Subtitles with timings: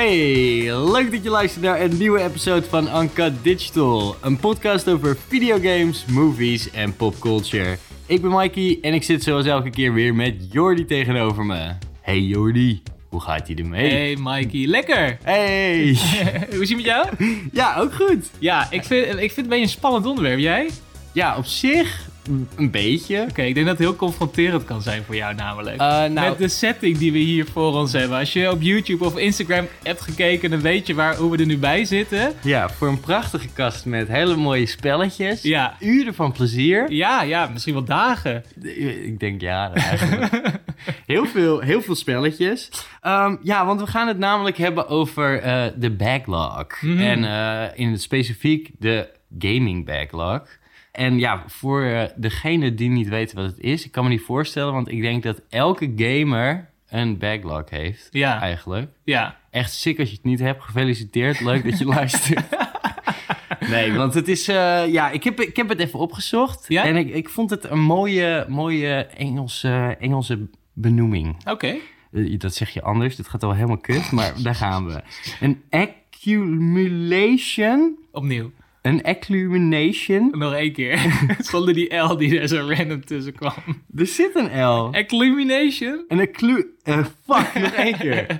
[0.00, 4.16] Hey, leuk dat je luistert naar een nieuwe episode van Anka Digital.
[4.20, 7.76] Een podcast over videogames, movies en popculture.
[8.06, 11.72] Ik ben Mikey en ik zit zoals elke keer weer met Jordi tegenover me.
[12.00, 13.90] Hey Jordi, hoe gaat ie ermee?
[13.90, 15.18] Hey Mikey, lekker!
[15.24, 15.98] Hey!
[16.50, 17.06] Hoe is het met jou?
[17.52, 18.30] Ja, ook goed.
[18.38, 20.38] Ja, ik vind, ik vind het een beetje een spannend onderwerp.
[20.38, 20.70] Jij?
[21.12, 22.09] Ja, op zich
[22.56, 23.26] een beetje.
[23.30, 25.80] Oké, ik denk dat het heel confronterend kan zijn voor jou namelijk.
[25.80, 28.18] Uh, nou, Met de setting die we hier voor ons hebben.
[28.18, 31.46] Als je op YouTube of Instagram hebt gekeken, dan weet je waar, hoe we er
[31.46, 32.32] nu bij zitten.
[32.42, 35.42] Ja, voor een prachtige kast met hele mooie spelletjes.
[35.42, 35.76] Ja.
[35.80, 36.92] Uren van plezier.
[36.92, 38.44] Ja, ja, misschien wel dagen.
[39.04, 40.32] Ik denk ja, eigenlijk.
[41.06, 42.70] heel, veel, heel veel spelletjes.
[43.06, 46.80] Um, ja, want we gaan het namelijk hebben over uh, de backlog.
[46.80, 47.00] Mhm.
[47.00, 50.42] En uh, in het specifiek de gaming backlog.
[51.00, 54.22] En ja, voor uh, degene die niet weten wat het is, ik kan me niet
[54.22, 58.08] voorstellen, want ik denk dat elke gamer een backlog heeft.
[58.10, 58.40] Ja.
[58.40, 58.90] Eigenlijk.
[59.04, 59.36] Ja.
[59.50, 60.62] Echt sick als je het niet hebt.
[60.62, 61.40] Gefeliciteerd.
[61.40, 62.44] Leuk dat je luistert.
[63.68, 64.48] Nee, want het is...
[64.48, 66.64] Uh, ja, ik heb, ik heb het even opgezocht.
[66.68, 66.84] Ja?
[66.84, 71.36] En ik, ik vond het een mooie, mooie Engelse, Engelse benoeming.
[71.38, 71.50] Oké.
[71.50, 71.80] Okay.
[72.10, 73.16] Uh, dat zeg je anders.
[73.16, 75.02] Dat gaat al helemaal kut, maar daar gaan we.
[75.40, 77.98] Een accumulation...
[78.12, 78.50] Opnieuw.
[78.82, 80.30] Een accumulation.
[80.30, 80.98] Nog één keer.
[81.38, 83.82] Zonder die L die er zo random tussen kwam.
[83.96, 84.88] Er zit een L.
[84.92, 86.04] Accumulation?
[86.08, 86.66] Een acclu...
[86.84, 88.38] Uh, fuck, nog één keer.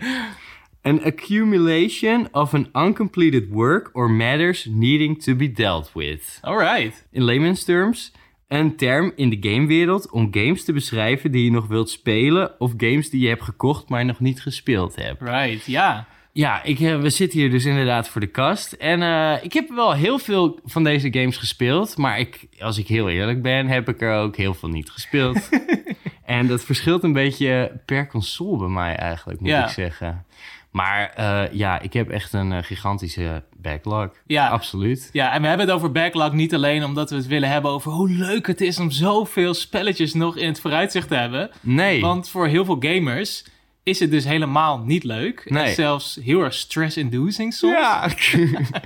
[0.83, 6.39] An accumulation of an uncompleted work or matters needing to be dealt with.
[6.43, 7.07] Alright.
[7.11, 8.13] In layman's terms,
[8.49, 12.73] een term in de gamewereld om games te beschrijven die je nog wilt spelen of
[12.77, 15.23] games die je hebt gekocht maar nog niet gespeeld hebt.
[15.23, 16.07] Right, ja.
[16.33, 18.73] Ja, ik, we zitten hier dus inderdaad voor de kast.
[18.73, 21.97] En uh, ik heb wel heel veel van deze games gespeeld.
[21.97, 25.49] Maar ik, als ik heel eerlijk ben, heb ik er ook heel veel niet gespeeld.
[26.25, 29.65] en dat verschilt een beetje per console bij mij eigenlijk, moet ja.
[29.65, 30.25] ik zeggen.
[30.71, 34.11] Maar uh, ja, ik heb echt een uh, gigantische backlog.
[34.27, 34.49] Ja.
[34.49, 35.09] Absoluut.
[35.13, 37.93] Ja, en we hebben het over backlog niet alleen omdat we het willen hebben over
[37.93, 41.51] hoe leuk het is om zoveel spelletjes nog in het vooruitzicht te hebben.
[41.61, 42.01] Nee.
[42.01, 43.45] Want voor heel veel gamers
[43.83, 45.51] is het dus helemaal niet leuk.
[45.51, 45.65] Nee.
[45.65, 47.73] En zelfs heel erg stress-inducing soms.
[47.73, 48.09] Ja,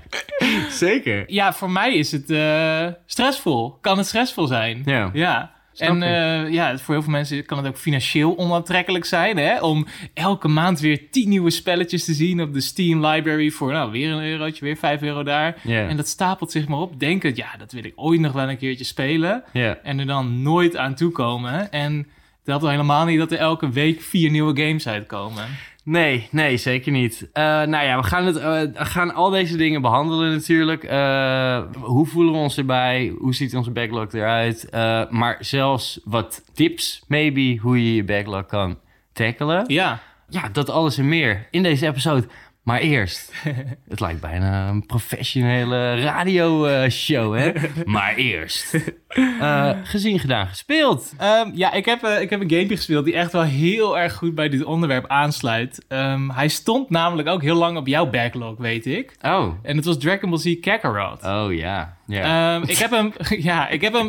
[0.86, 1.24] zeker.
[1.26, 3.78] Ja, voor mij is het uh, stressvol.
[3.80, 4.82] Kan het stressvol zijn.
[4.84, 5.10] Ja.
[5.12, 5.52] Ja.
[5.76, 9.36] En uh, ja, voor heel veel mensen kan het ook financieel onaantrekkelijk zijn.
[9.36, 9.60] Hè?
[9.60, 13.50] Om elke maand weer tien nieuwe spelletjes te zien op de Steam Library.
[13.50, 15.56] Voor nou, weer een eurotje, weer vijf euro daar.
[15.62, 15.88] Yeah.
[15.88, 17.00] En dat stapelt zich maar op.
[17.00, 19.42] Denken, ja, dat wil ik ooit nog wel een keertje spelen.
[19.52, 19.76] Yeah.
[19.82, 21.70] En er dan nooit aan toekomen.
[21.70, 22.06] En
[22.44, 25.44] het helpt al helemaal niet dat er elke week vier nieuwe games uitkomen.
[25.84, 27.22] Nee, nee, zeker niet.
[27.22, 30.84] Uh, nou ja, we gaan, het, uh, gaan al deze dingen behandelen natuurlijk.
[30.84, 33.14] Uh, hoe voelen we ons erbij?
[33.18, 34.68] Hoe ziet onze backlog eruit?
[35.10, 38.78] maar zelfs wat tips, maybe, hoe je je backlog kan
[39.12, 39.64] tackelen.
[39.66, 40.00] Ja.
[40.28, 42.26] Ja, dat alles en meer in deze episode.
[42.64, 43.32] Maar eerst,
[43.88, 47.52] het lijkt bijna een professionele radioshow, hè?
[47.84, 48.74] maar eerst,
[49.14, 51.12] uh, gezien, gedaan, gespeeld.
[51.22, 54.14] Um, ja, ik heb, uh, ik heb een gamepje gespeeld die echt wel heel erg
[54.14, 55.84] goed bij dit onderwerp aansluit.
[55.88, 59.16] Um, hij stond namelijk ook heel lang op jouw backlog, weet ik.
[59.22, 59.52] Oh.
[59.62, 61.24] En het was Dragon Ball Z Kakarot.
[61.24, 62.54] Oh ja, ja.
[62.54, 63.12] Um, ik heb hem,
[63.50, 64.06] ja, ik heb hem,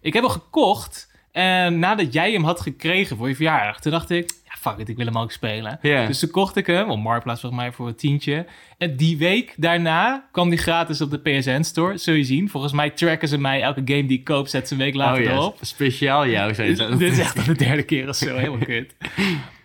[0.00, 1.08] ik heb hem gekocht.
[1.32, 4.96] En nadat jij hem had gekregen voor je verjaardag, toen dacht ik, fuck it, ik
[4.96, 5.78] wil hem ook spelen.
[5.82, 6.06] Yeah.
[6.06, 8.46] Dus toen kocht ik hem, op Marktplaats volgens mij voor een tientje.
[8.78, 12.48] En die week daarna kwam die gratis op de PSN Store, zul je zien.
[12.48, 15.24] Volgens mij tracken ze mij, elke game die ik koop, zet ze een week later
[15.24, 15.58] oh, erop.
[15.60, 16.96] Speciaal jou, zijn ze.
[16.96, 18.94] Dit is echt de derde keer of zo, helemaal kut.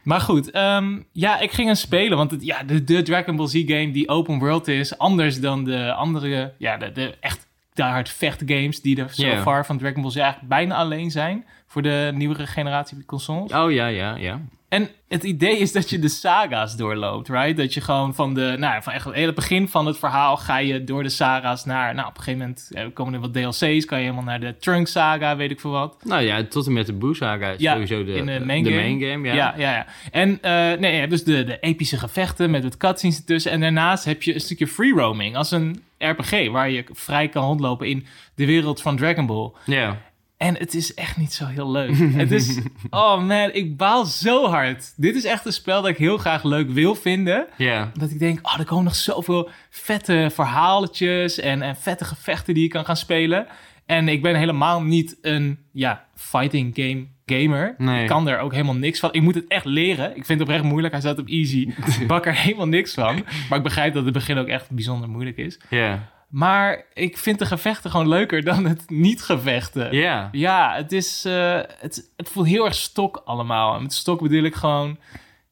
[0.04, 2.18] Maar goed, um, ja, ik ging hem spelen.
[2.18, 5.64] Want het, ja, de, de Dragon Ball Z game die open world is, anders dan
[5.64, 9.42] de andere, ja, de, de echt diehard vechtgames die er so Yeah.
[9.42, 11.46] far van Dragon Ball Z eigenlijk bijna alleen zijn.
[11.68, 13.54] Voor de nieuwere generatie consoles.
[13.54, 14.42] Oh ja, ja, ja.
[14.76, 17.58] En het idee is dat je de saga's doorloopt, right?
[17.58, 20.58] Dat je gewoon van de, nou, van echt het hele begin van het verhaal ga
[20.58, 23.86] je door de saga's naar, nou, op een gegeven moment eh, komen er wat DLC's,
[23.86, 25.98] kan je helemaal naar de Trunk saga, weet ik veel wat.
[26.04, 28.64] Nou ja, tot en met de Boo Saga is Ja, sowieso de, in de main
[28.64, 28.82] de game.
[28.82, 29.28] main game.
[29.28, 29.34] Ja.
[29.34, 29.86] Ja, ja, ja.
[30.12, 33.52] En uh, nee, dus de, de epische gevechten met wat cutscenes ertussen.
[33.52, 37.44] En daarnaast heb je een stukje free roaming als een RPG, waar je vrij kan
[37.44, 38.06] rondlopen in
[38.36, 39.52] de wereld van Dragon Ball.
[39.66, 40.02] ja.
[40.38, 41.96] En het is echt niet zo heel leuk.
[42.24, 42.60] het is,
[42.90, 44.94] oh man, ik baal zo hard.
[44.96, 47.48] Dit is echt een spel dat ik heel graag leuk wil vinden.
[47.58, 47.92] Ja.
[47.94, 52.64] Dat ik denk, oh, er komen nog zoveel vette verhaaltjes en, en vette gevechten die
[52.64, 53.48] je kan gaan spelen.
[53.86, 57.76] En ik ben helemaal niet een, ja, fighting game gamer.
[57.78, 58.02] Nee.
[58.02, 59.14] Ik kan er ook helemaal niks van.
[59.14, 60.10] Ik moet het echt leren.
[60.10, 60.94] Ik vind het oprecht moeilijk.
[60.94, 61.74] Hij staat op easy.
[62.00, 63.24] Ik bak er helemaal niks van.
[63.50, 65.60] Maar ik begrijp dat het begin ook echt bijzonder moeilijk is.
[65.70, 66.14] Ja.
[66.30, 69.96] Maar ik vind de gevechten gewoon leuker dan het niet-gevechten.
[69.96, 70.30] Ja.
[70.32, 71.26] Ja, het is...
[71.26, 73.76] eh, het, het voelt heel erg stok allemaal.
[73.76, 74.98] En met stok bedoel ik gewoon...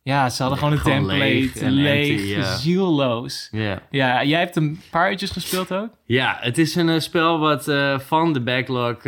[0.04, 1.24] Ja, ze hadden Ja, gewoon een gewoon template.
[1.30, 2.56] leeg Leeg, en empty, ja.
[2.56, 3.48] zielloos.
[3.52, 3.82] Ja.
[3.90, 5.90] Ja, jij hebt een paar uurtjes gespeeld ook?
[6.06, 9.06] Ja, het is een eh, spel wat eh, van de backlog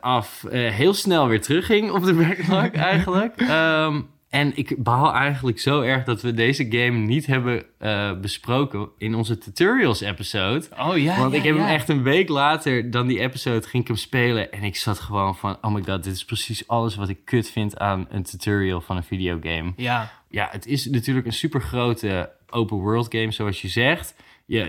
[0.00, 3.40] af heel snel weer terugging op de backlog eigenlijk.
[3.40, 4.00] Ehm,
[4.36, 9.14] en ik baal eigenlijk zo erg dat we deze game niet hebben eh, besproken in
[9.14, 10.66] onze tutorials episode.
[10.78, 11.60] Oh ja, Want ja, ik heb ja.
[11.60, 14.52] hem echt een week later dan die episode ging ik hem spelen.
[14.52, 17.50] En ik zat gewoon van, oh my god, dit is precies alles wat ik kut
[17.50, 19.72] vind aan een tutorial van een videogame.
[19.76, 24.14] Ja, Ja, het is natuurlijk een super grote open world game, zoals je zegt.
[24.46, 24.68] Ja,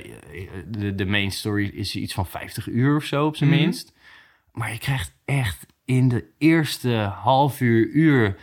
[0.96, 3.60] de main story is iets van 50 uur of zo, op zijn Mhm.
[3.60, 3.94] minst.
[4.52, 6.90] Maar je krijgt echt in de eerste
[7.22, 8.36] half uur, uur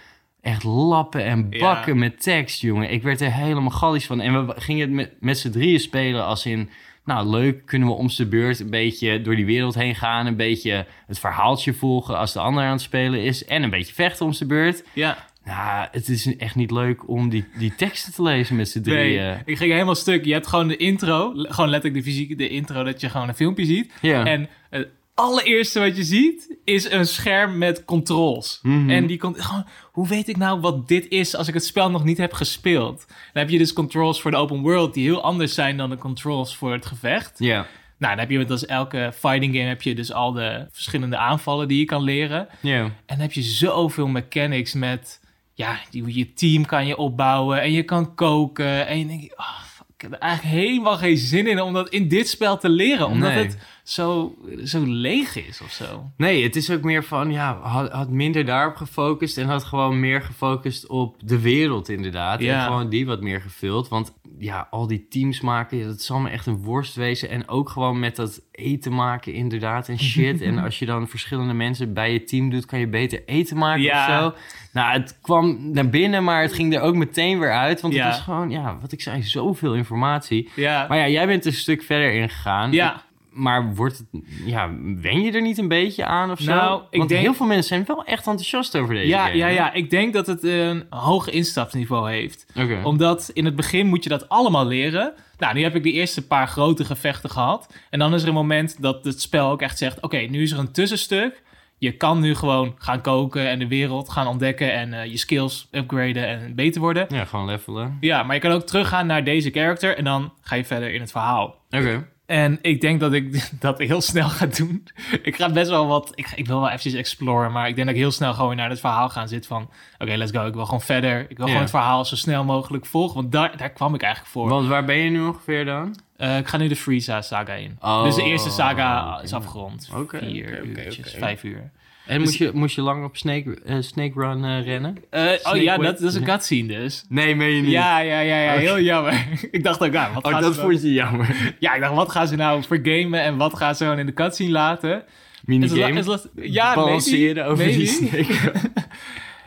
[0.44, 1.58] echt lappen en Ja.
[1.58, 2.90] bakken met tekst, jongen.
[2.92, 4.20] Ik werd er helemaal gallisch van.
[4.20, 6.70] En we gingen het met, met z'n drieën spelen als in...
[7.04, 10.26] Nou, leuk, kunnen we om de beurt een beetje door die wereld heen gaan.
[10.26, 13.44] Een beetje het verhaaltje volgen als de ander aan het spelen is.
[13.44, 14.84] En een beetje vechten om de beurt.
[14.92, 15.16] ja.
[15.44, 18.94] Nou, het is echt niet leuk om die, die teksten te lezen met z'n Nee,
[19.16, 19.42] drieën.
[19.44, 20.24] ik ging helemaal stuk.
[20.24, 23.34] Je hebt gewoon de intro, gewoon letterlijk de fysieke de intro, dat je gewoon een
[23.34, 23.92] filmpje ziet.
[24.00, 24.24] Ja.
[24.24, 28.58] En het allereerste wat je ziet is een scherm met controls.
[28.62, 28.90] Mhm.
[28.90, 31.90] En die komt gewoon, hoe weet ik nou wat dit is als ik het spel
[31.90, 33.04] nog niet heb gespeeld?
[33.08, 35.96] Dan heb je dus controls voor de open world die heel anders zijn dan de
[35.98, 37.34] controls voor het gevecht.
[37.38, 37.66] ja.
[37.98, 41.16] Nou, dan heb je met als elke fighting game heb je dus al de verschillende
[41.16, 42.48] aanvallen die je kan leren.
[42.60, 42.80] Ja.
[42.82, 45.20] En dan heb je zoveel mechanics met,
[45.52, 48.86] ja, die, je team kan je opbouwen en je kan koken.
[48.86, 51.88] En je denkt, oh, fuck, ik heb er eigenlijk helemaal geen zin in om dat
[51.88, 53.06] in dit spel te leren.
[53.06, 53.42] Omdat Nee.
[53.44, 54.34] het zo,
[54.64, 56.10] zo leeg is of zo.
[56.16, 60.00] Nee, het is ook meer van, ja, had, had minder daarop gefocust en had gewoon
[60.00, 62.40] meer gefocust op de wereld inderdaad.
[62.40, 62.58] Ja.
[62.60, 63.88] En gewoon die wat meer gevuld.
[63.88, 67.28] Want ja, al die teams maken, dat zal me echt een worst wezen.
[67.30, 70.40] En ook gewoon met dat eten maken inderdaad en shit.
[70.48, 73.82] en als je dan verschillende mensen bij je team doet, kan je beter eten maken
[73.82, 74.06] Ja.
[74.06, 74.38] of zo.
[74.72, 77.80] Nou, het kwam naar binnen, maar het ging er ook meteen weer uit.
[77.80, 78.04] Want Ja.
[78.04, 80.50] het was gewoon, ja, wat ik zei, zoveel informatie.
[80.56, 82.72] Ja, Maar ja, jij bent een stuk verder in gegaan.
[82.72, 83.02] ja.
[83.34, 84.70] Maar wordt het, ja,
[85.00, 86.54] wen je er niet een beetje aan of zo?
[86.54, 89.36] Nou, ik Want denk- heel veel mensen zijn wel echt enthousiast over deze Ja, game,
[89.36, 92.46] ja, ja, ik denk dat het een hoog instapniveau heeft.
[92.56, 92.80] Oké.
[92.84, 95.12] Omdat in het begin moet je dat allemaal leren.
[95.38, 97.74] Nou, nu heb ik de eerste paar grote gevechten gehad.
[97.90, 100.00] En dan is er een moment dat het spel ook echt zegt...
[100.00, 101.42] Oké, nu is er een tussenstuk.
[101.78, 104.72] Je kan nu gewoon gaan koken en de wereld gaan ontdekken...
[104.72, 107.06] en eh, je skills upgraden en beter worden.
[107.08, 107.96] Ja, gewoon levelen.
[108.00, 109.96] Ja, maar je kan ook teruggaan naar deze character...
[109.96, 111.58] en dan ga je verder in het verhaal.
[111.70, 112.08] Oké.
[112.34, 114.86] En ik denk dat ik dat heel snel ga doen.
[115.22, 116.12] Ik ga best wel wat...
[116.14, 117.52] Ik, ik wil wel eventjes exploren...
[117.52, 119.70] maar ik denk dat ik heel snel gewoon weer naar het verhaal ga zitten van...
[119.98, 120.46] Oké, let's go.
[120.46, 121.20] Ik wil gewoon verder.
[121.30, 121.44] Ik wil Ja.
[121.46, 123.14] gewoon het verhaal zo snel mogelijk volgen.
[123.14, 124.48] Want daar, daar kwam ik eigenlijk voor.
[124.48, 125.96] Want waar ben je nu ongeveer dan?
[126.16, 127.76] Eh, ik ga nu de Frieza saga in.
[127.80, 129.88] Oh, dus de eerste saga is afgerond.
[129.94, 131.70] Oké, Vier oké, oké, uurtjes, vijf uur.
[132.06, 134.96] En Dus- moest, je, moest je lang op Snake, eh, Snake Run eh, rennen?
[135.10, 137.04] Eh, oh ja, dat, dat is een cutscene dus.
[137.08, 137.70] Nee, meen je niet?
[137.70, 138.60] Ja, ja, ja, ja, Oké.
[138.60, 139.26] heel jammer.
[139.50, 141.36] ik dacht ook, ja, wat Oh, gaan dat ze nou- vond je jammer.
[141.58, 144.12] Ja, ik dacht, wat gaan ze nou vergamen en wat gaan ze dan in de
[144.12, 145.04] cutscene laten?
[145.44, 145.98] Minigame.
[145.98, 147.86] Is ja, Balanceren maybe, over die.
[147.86, 148.52] Snake.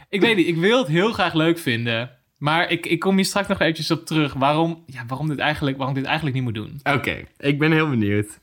[0.09, 2.11] Ik weet niet, ik wil het heel graag leuk vinden.
[2.37, 5.77] Maar ik, ik kom hier straks nog eventjes op terug waarom, ja, waarom, dit eigenlijk,
[5.77, 6.79] waarom dit eigenlijk niet moet doen.
[6.83, 8.39] Oké, ik ben heel benieuwd.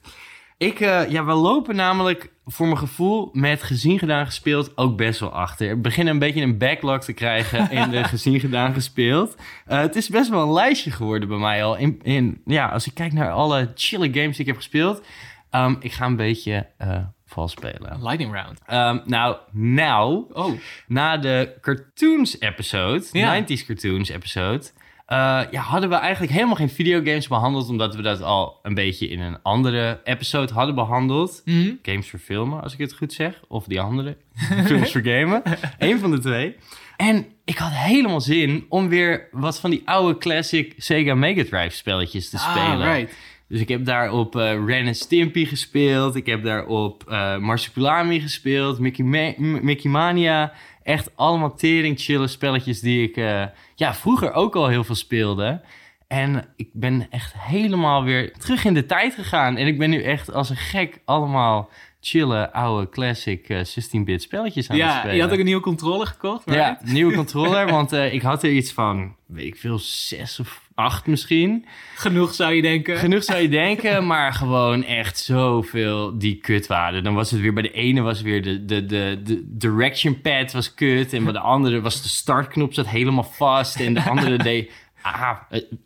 [0.65, 5.21] Ik, eh, ja, we lopen namelijk voor mijn gevoel met gezien gedaan gespeeld ook best
[5.21, 5.69] wel achter.
[5.69, 9.37] We beginnen een beetje een backlog te krijgen in de gezien gedaan gespeeld.
[9.67, 11.77] Eh, het is best wel een lijstje geworden bij mij al.
[11.77, 15.03] In, in, ja, als ik kijk naar alle chille games die ik heb gespeeld.
[15.51, 18.03] Ehm, ik ga een beetje eh vals spelen.
[18.03, 18.61] Lightning round.
[18.67, 20.53] Ehm, nou, nou, Oh,
[20.87, 23.43] na de cartoons episode, Ja.
[23.43, 24.63] 90s cartoons episode,
[25.07, 29.09] eh, ja, hadden we eigenlijk helemaal geen videogames behandeld, omdat we dat al een beetje
[29.09, 31.43] in een andere episode hadden behandeld.
[31.45, 31.73] Mhm.
[31.83, 33.41] Games voor filmen, als ik het goed zeg.
[33.49, 34.17] Of die andere.
[34.67, 35.43] Films voor gamen.
[35.79, 36.57] Eén van de twee.
[36.97, 41.77] En ik had helemaal zin om weer wat van die oude classic Sega Mega Drive
[41.77, 42.81] spelletjes te spelen.
[42.81, 43.15] Ah, right.
[43.49, 46.15] Dus ik heb daar op eh Ren en Stimpy gespeeld.
[46.17, 48.79] Ik heb daar op eh Marsupilami gespeeld.
[48.79, 50.53] Mickey, Ma- Mickey Mania.
[50.83, 55.61] Echt allemaal tering chille spelletjes die ik eh, ja, vroeger ook al heel veel speelde.
[56.09, 59.57] En ik ben echt helemaal weer terug in de tijd gegaan.
[59.57, 61.71] En ik ben nu echt als een gek allemaal
[62.01, 65.15] chille, oude, classic eh, 16-bit spelletjes aan het Ja, spelen.
[65.17, 67.71] je had ook een nieuwe controller gekocht, Ja, nieuwe controller.
[67.77, 71.67] want ik had er iets van, weet ik veel, zes of acht misschien.
[71.97, 72.97] Genoeg zou je denken.
[72.97, 77.05] Genoeg zou je denken, maar gewoon echt zoveel die kut waren.
[77.05, 80.53] Dan was het weer bij de ene was weer de, de, de, de direction pad
[80.53, 81.13] was kut.
[81.13, 83.81] En bij de andere was de startknop zat helemaal vast.
[83.81, 84.71] En de andere deed,
[85.03, 85.31] ah,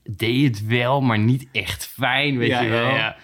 [0.04, 2.88] deed het wel, maar niet echt fijn, weet ja, je wel.
[2.88, 3.16] ja, ja.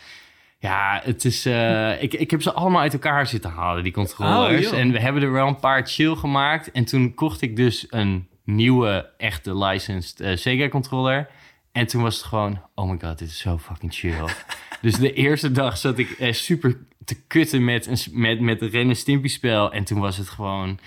[0.58, 1.46] Ja, het is.
[1.46, 4.72] eh, ik, ik heb ze allemaal uit elkaar zitten halen, die controllers.
[4.72, 6.70] Oh, en we hebben er wel een paar chill gemaakt.
[6.70, 11.28] En toen kocht ik dus een nieuwe, echte licensed eh, Sega-controller.
[11.74, 14.24] En toen was het gewoon, oh my god, dit is zo fucking chill.
[14.82, 18.72] dus de eerste dag zat ik eh, super te kutten met, een, met, met het
[18.72, 19.72] Ren en Stimpy spel.
[19.72, 20.78] En toen was het gewoon...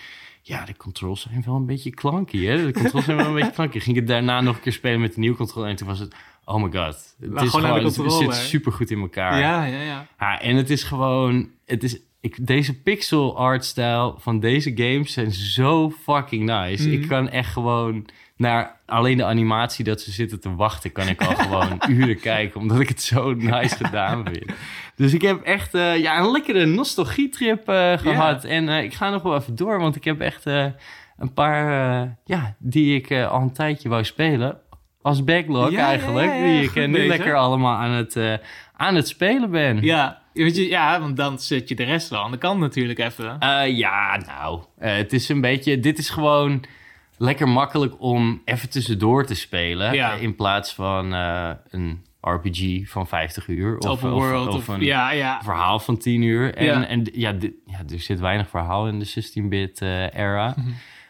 [0.42, 2.66] Ja, de controls zijn wel een beetje klanky, hè?
[2.66, 3.80] De controls zijn wel een beetje klanky.
[3.80, 5.70] Ging ik daarna nog een keer spelen met de nieuwe controller.
[5.70, 6.16] En toen was het,
[6.46, 7.16] oh my god.
[7.20, 8.34] Het Maar is gewoon het controller.
[8.34, 9.40] zit super goed in elkaar.
[9.40, 10.08] Ja, ja, ja.
[10.20, 11.50] Ja, en het is gewoon...
[11.66, 16.88] Het is, ik, deze pixel art style van deze games zijn zo fucking nice.
[16.88, 17.02] Mhm.
[17.02, 18.06] Ik kan echt gewoon
[18.38, 20.92] naar alleen de animatie dat ze zitten te wachten...
[20.92, 24.52] kan ik al gewoon uren kijken, omdat ik het zo nice gedaan vind.
[24.96, 28.44] Dus ik heb echt eh, ja, een lekkere nostalgietrip eh gehad.
[28.44, 32.18] En eh, ik ga nog wel even door, want ik heb echt een paar...
[32.26, 34.58] ja, die ik al een tijdje wou spelen...
[35.02, 37.08] Als backlog Ja, eigenlijk, ja, ja, die ik nu bezig.
[37.08, 38.20] lekker allemaal aan het,
[38.74, 39.82] aan het spelen ben.
[39.82, 43.38] Ja, ja, want dan zet je de rest wel aan de kant natuurlijk even.
[43.76, 45.80] Ja, nou, het is een beetje...
[45.80, 46.64] Dit is gewoon
[47.18, 49.94] lekker makkelijk om even tussendoor te spelen.
[49.94, 50.14] Ja.
[50.16, 53.78] eh, in plaats van eh, een RPG van 50 uur.
[53.78, 55.42] Of, world of, of, een ja, ja.
[55.44, 56.54] verhaal van 10 uur.
[56.54, 56.88] En Ja.
[56.88, 60.56] en, ja, ja, er zit weinig verhaal in de 16-bit eh, era.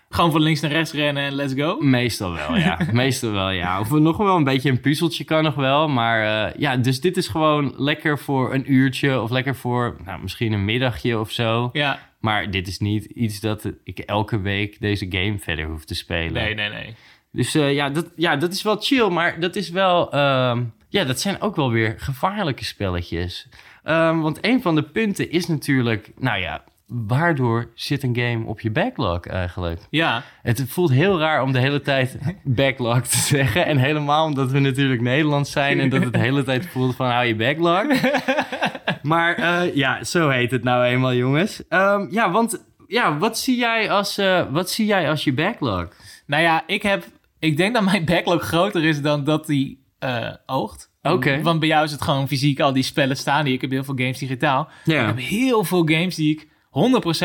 [0.10, 1.78] Gewoon van links naar rechts rennen en let's go.
[1.80, 2.80] Meestal wel, ja.
[2.92, 3.80] Meestal wel, ja.
[3.80, 5.88] Of nog wel een beetje een puzzeltje kan nog wel.
[5.88, 9.22] Maar ja, dus dit is gewoon lekker voor een uurtje...
[9.22, 11.70] of lekker voor nou, misschien een middagje of zo.
[11.74, 15.96] Ja, Maar dit is niet iets dat ik elke week deze game verder hoef te
[15.96, 16.34] spelen.
[16.34, 16.96] nee, nee, nee.
[17.32, 20.12] Dus eh, ja, dat, ja, dat is wel chill, maar dat is wel...
[20.12, 23.48] ehm, ja, dat zijn ook wel weer gevaarlijke spelletjes.
[23.84, 26.12] Ehm, want een van de punten is natuurlijk...
[26.18, 29.82] Nou ja, waardoor zit een game op je backlog eigenlijk?
[29.90, 33.66] Ja, Het voelt heel raar om de hele tijd backlog te zeggen.
[33.66, 35.80] En helemaal omdat we natuurlijk Nederlands zijn...
[35.80, 37.84] en dat het de hele tijd voelt van hou je backlog.
[39.08, 41.68] Maar eh, ja, zo heet het nou eenmaal, jongens.
[41.70, 45.88] Ehm, ja, want ja, wat, zie jij als, eh, wat zie jij als je backlog?
[46.26, 47.06] nou ja, ik heb...
[47.40, 50.92] Ik denk dat mijn backlog groter is dan dat die eh, oogt.
[51.02, 51.42] Oké.
[51.42, 53.48] Want bij jou is het gewoon fysiek al die spellen staan.
[53.48, 54.70] Ik heb heel veel games digitaal.
[54.86, 56.48] Ik Ja, heb heel veel games die ik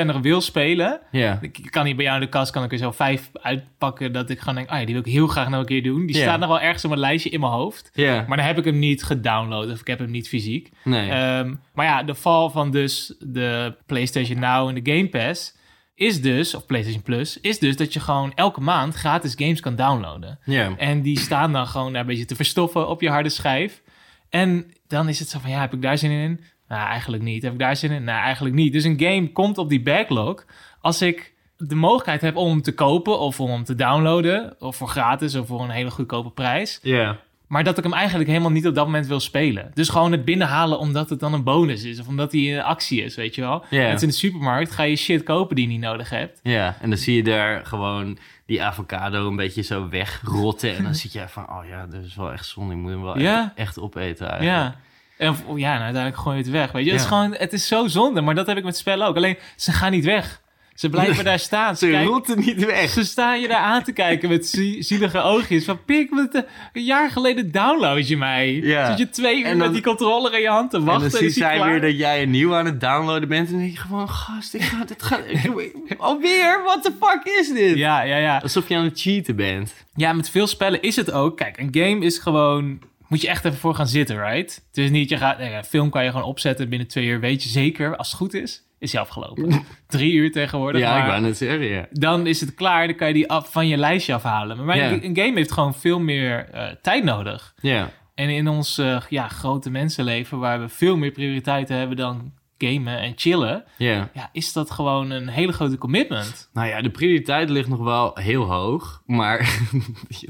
[0.02, 1.00] 100% nog wil spelen.
[1.10, 4.12] ja, Ik kan hier bij jou in de kast kan ik er zo vijf uitpakken
[4.12, 6.06] dat ik gewoon denk, ah ja, die wil ik heel graag nog een keer doen.
[6.06, 6.22] Die Ja.
[6.22, 7.90] staat nog wel ergens op mijn lijstje in mijn hoofd.
[7.94, 8.24] ja.
[8.28, 10.70] Maar dan heb ik hem niet gedownload of ik heb hem niet fysiek.
[10.84, 11.10] Nee.
[11.10, 15.60] Ehm, maar ja, de val van dus de PlayStation Now en de Game Pass
[15.94, 19.76] is dus, of PlayStation Plus, is dus dat je gewoon elke maand gratis games kan
[19.76, 20.38] downloaden.
[20.44, 20.76] ja.
[20.76, 23.82] En die staan dan gewoon daar een beetje te verstoffen op je harde schijf.
[24.30, 26.40] En dan is het zo van, ja, heb ik daar zin in?
[26.72, 27.42] Nou, eigenlijk niet.
[27.42, 28.04] Heb ik daar zin in?
[28.04, 28.72] Nou, eigenlijk niet.
[28.72, 30.44] Dus een game komt op die backlog
[30.80, 34.54] als ik de mogelijkheid heb om hem te kopen of om hem te downloaden.
[34.58, 36.78] Of voor gratis of voor een hele goedkope prijs.
[36.82, 37.18] Ja.
[37.46, 39.70] Maar dat ik hem eigenlijk helemaal niet op dat moment wil spelen.
[39.74, 42.00] Dus gewoon het binnenhalen omdat het dan een bonus is.
[42.00, 43.64] Of omdat hij in actie is, weet je wel.
[43.70, 43.82] Ja.
[43.82, 44.70] Het is in de supermarkt.
[44.70, 46.40] Ga je shit kopen die je niet nodig hebt.
[46.42, 50.76] Ja, en dan zie je daar gewoon die avocado een beetje zo wegrotten.
[50.76, 52.74] En dan zit je van, oh ja, dat is wel echt zonde.
[52.74, 54.58] Ik moet hem wel echt, echt opeten eigenlijk.
[54.58, 54.76] Ja.
[55.22, 56.72] En ja, nou, uiteindelijk gooi je het weg.
[56.72, 59.06] Weet je, het, is gewoon, het is zo zonde, maar dat heb ik met spellen
[59.06, 59.16] ook.
[59.16, 60.40] Alleen, ze gaan niet weg.
[60.74, 61.76] Ze blijven daar staan.
[61.76, 62.90] Ze, Ze rotten niet weg.
[62.90, 65.64] ze staan je daar aan te kijken met zie- zielige oogjes.
[65.64, 68.52] Van, pik, wat een jaar geleden download je mij.
[68.52, 68.86] Ja.
[68.86, 71.10] Zit je twee uur En dan- met die controller in je hand te En wachten.
[71.10, 71.70] dan ziet zij klaar?
[71.70, 73.46] weer dat jij een nieuw aan het downloaden bent.
[73.46, 75.20] En dan denk je gewoon, gast, ik ga, dit gaat...
[75.98, 76.60] alweer?
[76.64, 77.76] What the fuck is dit?
[77.76, 78.38] Ja, ja, ja.
[78.42, 79.72] Alsof je aan het cheaten bent.
[79.94, 81.36] Ja, met veel spellen is het ook.
[81.36, 82.80] Kijk, een game is gewoon.
[83.12, 84.64] Moet je echt even voor gaan zitten, right?
[84.68, 85.38] Het is niet, je gaat.
[85.38, 87.20] nee, een film kan je gewoon opzetten binnen twee uur.
[87.20, 89.64] Weet je zeker, als het goed is, is hij afgelopen.
[89.86, 90.80] Drie uur tegenwoordig.
[90.80, 91.86] Ja, maar ik wou net zeggen, ja.
[91.90, 94.64] Dan is het klaar, dan kan je die af, van je lijstje afhalen.
[94.64, 97.54] Maar een game heeft gewoon veel meer eh, tijd nodig.
[97.60, 102.32] Ja, En in ons eh, ja, grote mensenleven, waar we veel meer prioriteiten hebben dan
[102.68, 104.10] gamen en chillen, ja.
[104.14, 106.48] ja, is dat gewoon een hele grote commitment.
[106.52, 109.02] Nou ja, de prioriteit ligt nog wel heel hoog.
[109.06, 109.38] Maar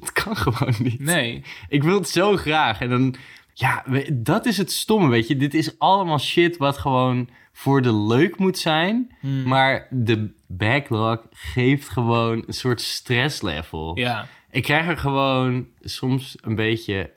[0.00, 1.00] het kan gewoon niet.
[1.00, 1.42] Nee.
[1.68, 2.80] Ik wil het zo graag.
[2.80, 3.14] En dan,
[3.54, 5.36] ja, dat is het stomme, weet je.
[5.36, 9.16] Dit is allemaal shit wat gewoon voor de leuk moet zijn.
[9.20, 9.42] Hmm.
[9.42, 13.98] Maar de backlog geeft gewoon een soort stresslevel.
[13.98, 14.26] Ja.
[14.50, 17.10] Ik krijg er gewoon soms een beetje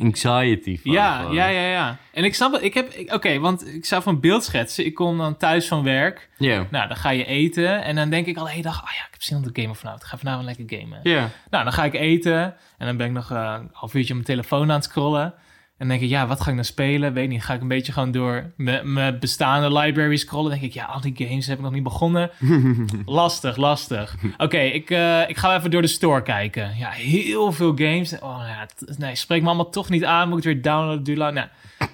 [0.00, 0.92] anxiety van.
[0.92, 1.98] Ja, ja, ja, ja.
[2.12, 2.62] En ik snap het.
[2.62, 4.86] Ik heb, oké, want ik zou van beeld schetsen.
[4.86, 6.28] Ik kom dan thuis van werk.
[6.38, 6.66] Ja.
[6.70, 7.82] Nou, dan ga je eten.
[7.82, 9.60] En dan denk ik al de hele dag, oh ja, ik heb zin om te
[9.60, 10.02] gamen vanavond.
[10.02, 11.00] Ik ga vanavond lekker gamen.
[11.02, 11.30] Ja.
[11.50, 12.54] Nou, dan ga ik eten.
[12.78, 15.34] En dan ben ik nog eh, een half uurtje op mijn telefoon aan het scrollen.
[15.82, 17.12] En dan denk ik, ja, wat ga ik nou spelen?
[17.12, 17.44] Weet niet.
[17.44, 20.50] Ga ik een beetje gewoon door mijn bestaande library scrollen.
[20.50, 22.30] Dan denk ik, ja, al die games heb ik nog niet begonnen.
[23.06, 24.16] lastig, lastig.
[24.36, 26.76] Oké, ik, eh, ik ga even door de store kijken.
[26.78, 28.18] Ja, heel veel games.
[28.18, 30.28] Oh ja, nee, spreek me allemaal toch niet aan.
[30.28, 31.04] Moet ik het weer downloaden?
[31.04, 31.34] Duur lang.
[31.34, 31.46] Nou,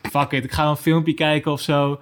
[0.03, 0.45] fuck it.
[0.45, 2.01] Ik ga een filmpje kijken of zo.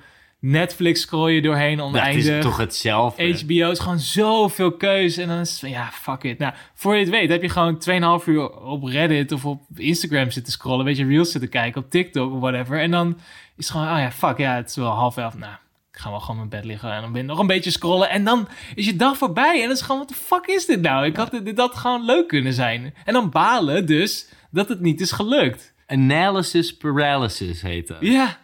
[0.50, 2.24] Netflix scroll je doorheen Dat oneindig.
[2.26, 3.38] is toch hetzelfde.
[3.38, 5.16] HBO is gewoon zoveel keus.
[5.16, 6.38] En dan is het van, ja, fuck it.
[6.38, 10.30] Nou, voor je het weet heb je gewoon 2,5 uur op Reddit of op Instagram
[10.30, 10.84] zitten scrollen.
[10.84, 12.80] Weet je, reels zitten kijken op TikTok of whatever.
[12.80, 13.18] En dan
[13.56, 15.36] is het gewoon, oh ja, fuck, ja, het is wel half elf.
[15.38, 15.52] Nou,
[15.92, 17.70] ik ga wel gewoon in mijn bed liggen en dan ben ik nog een beetje
[17.70, 18.10] scrollen.
[18.10, 19.54] En dan is je dag voorbij.
[19.54, 21.06] En dan is gewoon, wat de fuck is dit nou?
[21.06, 22.94] Ik had dit, had gewoon leuk kunnen zijn.
[23.04, 25.74] En dan balen dus dat het niet is gelukt.
[25.86, 27.96] Analysis paralysis heet dat.
[28.00, 28.38] Ja,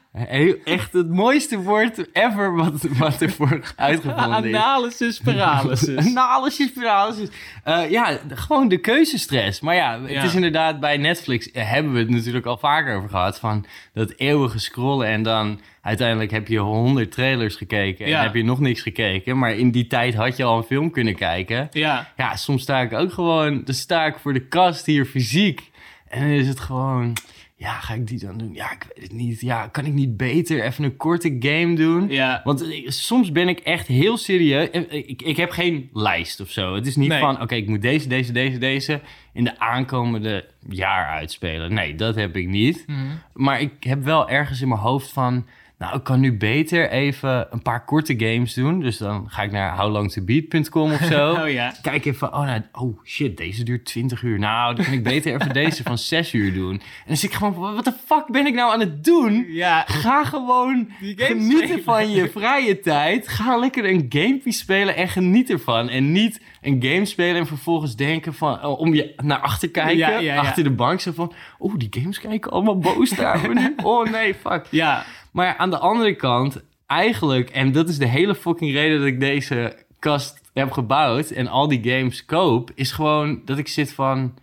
[0.64, 4.54] Echt het mooiste woord ever wat, wat ervoor uitgevonden is.
[4.56, 5.96] analysis paralysis.
[6.16, 7.28] Analysis paralysis.
[7.64, 9.60] Eh, ja, gewoon de keuzestress.
[9.60, 10.22] Maar ja, het Ja.
[10.22, 13.38] is inderdaad bij Netflix eh, hebben we het natuurlijk al vaker over gehad.
[13.38, 13.64] Van
[13.94, 18.08] dat eeuwige scrollen en dan uiteindelijk heb je honderd trailers gekeken.
[18.08, 18.16] Ja.
[18.18, 19.38] En heb je nog niks gekeken.
[19.38, 21.68] Maar in die tijd had je al een film kunnen kijken.
[21.70, 25.70] ja, Ja, soms sta ik ook gewoon, dan sta ik voor de kast hier fysiek.
[26.08, 27.12] En dan is het gewoon,
[27.62, 28.54] ja, ga ik die dan doen?
[28.54, 29.40] Ja, ik weet het niet.
[29.40, 32.08] Ja, kan ik niet beter even een korte game doen?
[32.08, 32.40] ja.
[32.44, 34.68] Want ik- soms ben ik echt heel serieus.
[34.90, 36.74] Ik, ik heb geen lijst of zo.
[36.74, 37.20] Het is niet Nee.
[37.20, 39.00] van, oké, ik moet deze, deze, deze, deze
[39.32, 41.74] in de aankomende jaar uitspelen.
[41.74, 42.84] Nee, dat heb ik niet.
[42.86, 42.98] Mhm.
[43.34, 45.46] Maar ik heb wel ergens in mijn hoofd van...
[45.82, 48.80] Nou, ik kan nu beter even een paar korte games doen.
[48.80, 51.30] Dus dan ga ik naar howlongtobeat.com of zo.
[51.42, 51.74] Oh ja.
[51.82, 54.38] Kijk even, oh, nou, oh shit, deze duurt 20 uur.
[54.38, 56.72] Nou, dan kan ik beter even deze van 6 uur doen.
[56.72, 59.46] En dan zit ik gewoon, wat de fuck ben ik nou aan het doen?
[59.48, 61.82] Ja, Ga gewoon genieten spelen.
[61.82, 63.28] van je vrije tijd.
[63.28, 65.88] Ga lekker een gamepje spelen en geniet ervan.
[65.88, 68.64] En niet een game spelen en vervolgens denken van...
[68.64, 70.36] oh, om je naar achter kijken, Ja, ja, ja.
[70.40, 71.00] achter de bank.
[71.00, 73.74] Zo van, oh, die games kijken allemaal boos naar me nu.
[73.82, 74.66] Oh nee, fuck.
[74.70, 75.04] ja.
[75.32, 77.50] Maar ja, aan de andere kant, eigenlijk...
[77.50, 81.30] en dat is de hele fucking reden dat ik deze kast heb gebouwd...
[81.30, 82.70] en al die games koop...
[82.74, 84.34] is gewoon dat ik zit van...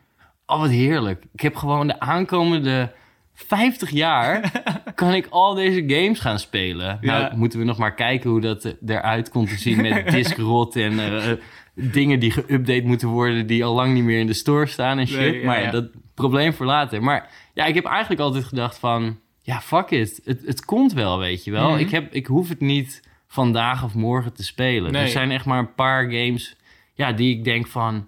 [0.45, 1.23] oh, wat heerlijk.
[1.33, 2.91] Ik heb gewoon de aankomende
[3.33, 4.51] 50 jaar...
[4.95, 6.97] kan ik al deze games gaan spelen.
[7.01, 7.19] Ja.
[7.19, 9.81] Nou, moeten we nog maar kijken hoe dat eruit komt te zien...
[9.81, 10.99] met diskrot en...
[10.99, 11.37] eh, eh,
[11.73, 13.47] dingen die geüpdate moeten worden...
[13.47, 15.19] die al lang niet meer in de store staan en shit.
[15.19, 15.71] Nee, ja, maar ja.
[15.71, 17.03] dat probleem voor later.
[17.03, 19.19] Maar ja, ik heb eigenlijk altijd gedacht van...
[19.49, 20.21] Ja, fuck it.
[20.23, 21.69] Het, het komt wel, weet je wel.
[21.69, 21.79] Mhm.
[21.79, 24.91] ik, heb, ik hoef het niet vandaag of morgen te spelen.
[24.91, 25.01] Nee.
[25.01, 26.55] Er zijn echt maar een paar games
[26.93, 28.07] ja, die ik denk van...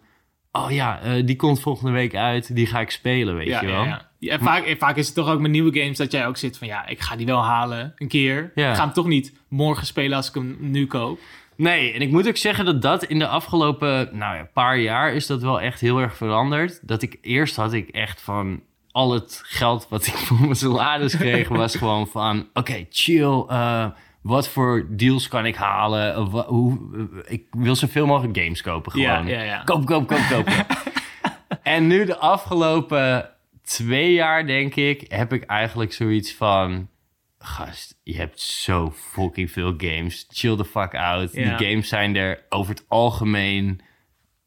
[0.52, 2.56] Oh ja, eh, die komt volgende week uit.
[2.56, 3.84] Die ga ik spelen, weet ja, je wel.
[3.84, 4.32] Ja, ja.
[4.32, 6.58] En vaak, en vaak is het toch ook met nieuwe games dat jij ook zit
[6.58, 8.52] van ja, ik ga die wel halen een keer.
[8.56, 8.70] Ja.
[8.70, 11.20] Ik ga hem toch niet morgen spelen als ik hem nu koop.
[11.56, 15.14] Nee, en ik moet ook zeggen dat dat in de afgelopen nou ja, paar jaar
[15.14, 16.88] is dat wel echt heel erg veranderd.
[16.88, 21.18] Dat ik eerst had ik echt van al het geld wat ik voor mijn salaris
[21.18, 23.44] kreeg, was gewoon van oké, chill.
[23.48, 23.86] eh,
[24.22, 26.14] wat voor deals kan ik halen?
[26.16, 26.80] Eh, wa- hoe,
[27.26, 29.28] eh, ik wil zoveel mogelijk games kopen gewoon.
[29.28, 29.62] Ja, ja, ja.
[29.64, 30.48] Koop, koop, koop, koop.
[31.64, 33.30] en nu de afgelopen
[33.64, 36.90] twee jaar, denk ik, heb ik eigenlijk zoiets van...
[37.44, 40.26] Gast, je hebt zo fucking veel games.
[40.30, 41.34] Chill the fuck out.
[41.34, 41.58] Ja.
[41.58, 43.82] Die games zijn er over het algemeen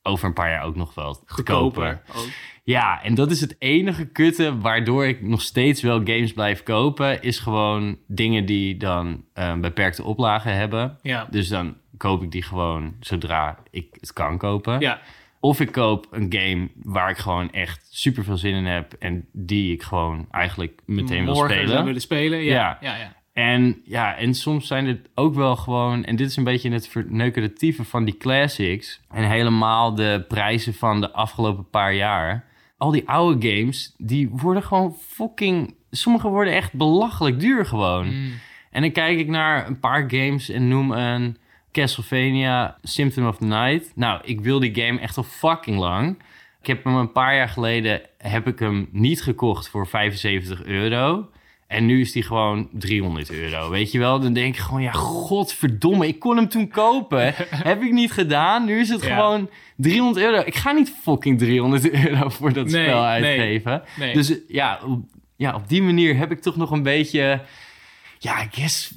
[0.02, 1.35] over een paar jaar ook nog wel te kopen.
[1.35, 2.02] Goedkoper.
[2.16, 2.28] ook.
[2.64, 7.22] Ja, en dat is het enige kutte waardoor ik nog steeds wel games blijf kopen.
[7.22, 10.98] Is gewoon dingen die dan een beperkte oplagen hebben.
[11.03, 11.27] Ja.
[11.31, 14.81] Dus dan koop ik die gewoon zodra ik het kan kopen.
[14.81, 15.00] Ja.
[15.40, 18.92] Of ik koop een game waar ik gewoon echt super veel zin in heb.
[18.92, 21.72] En die ik gewoon eigenlijk meteen wil Morgen spelen.
[21.72, 22.42] zou willen spelen.
[22.42, 22.53] Ja.
[22.53, 22.79] Ja.
[22.81, 22.96] Ja.
[22.96, 23.12] Ja.
[23.33, 26.05] En ja, en soms zijn het ook wel gewoon...
[26.05, 29.00] En dit is een beetje het verneukeratieve van die classics.
[29.11, 32.53] En helemaal de prijzen van de afgelopen paar jaar.
[32.84, 35.74] Al die oude games, die worden gewoon fucking...
[35.90, 38.06] Sommige worden echt belachelijk duur gewoon.
[38.06, 38.32] Mm.
[38.70, 41.36] En dan kijk ik naar een paar games en noem een
[41.72, 43.92] Castlevania Symptom of the Night.
[43.94, 46.18] Nou, ik wil die game echt al fucking lang.
[46.60, 51.30] Ik heb hem een paar jaar geleden heb ik hem niet gekocht voor 75 euro.
[51.66, 53.70] En nu is die gewoon 300 euro.
[53.70, 54.20] Weet je wel?
[54.20, 57.35] Dan denk ik gewoon, ja, godverdomme, ik kon hem toen kopen.
[57.70, 58.64] heb ik niet gedaan.
[58.64, 59.14] Nu is het Ja.
[59.14, 60.42] gewoon 300 euro.
[60.44, 63.83] Ik ga niet fucking 300 euro voor dat Nee, spel uitgeven.
[63.98, 64.14] nee.
[64.14, 65.05] Dus ja op,
[65.37, 67.40] ja, op die manier heb ik toch nog een beetje...
[68.18, 68.94] Ja, I guess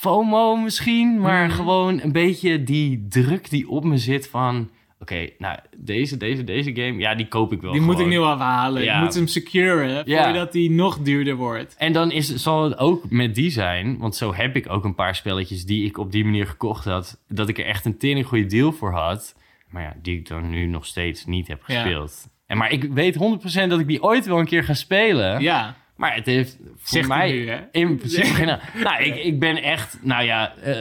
[0.00, 1.20] FOMO misschien.
[1.20, 1.54] Maar Mhm.
[1.54, 4.70] gewoon een beetje die druk die op me zit van...
[5.00, 8.18] Oké, nou, deze, deze, deze game, ja, die koop ik wel Die moet ik nu
[8.18, 8.82] afhalen.
[8.82, 8.96] Ja.
[8.96, 10.24] Ik moet hem securen Ja.
[10.24, 11.74] voordat die nog duurder wordt.
[11.78, 14.94] En dan is, zal het ook met die zijn, want zo heb ik ook een
[14.94, 18.26] paar spelletjes die ik op die manier gekocht had, dat ik er echt een tering
[18.26, 19.34] goede deal voor had,
[19.68, 21.74] maar ja, die ik dan nu nog steeds niet heb Ja.
[21.74, 22.28] gespeeld.
[22.46, 25.76] En maar ik weet 100% dat ik die ooit wel een keer ga spelen, Ja.
[25.96, 27.58] maar het heeft voor Zegt mij nu, hè?
[27.72, 28.58] in principe geen...
[28.82, 30.76] Nou, ik, ik ben echt, nou ja, eh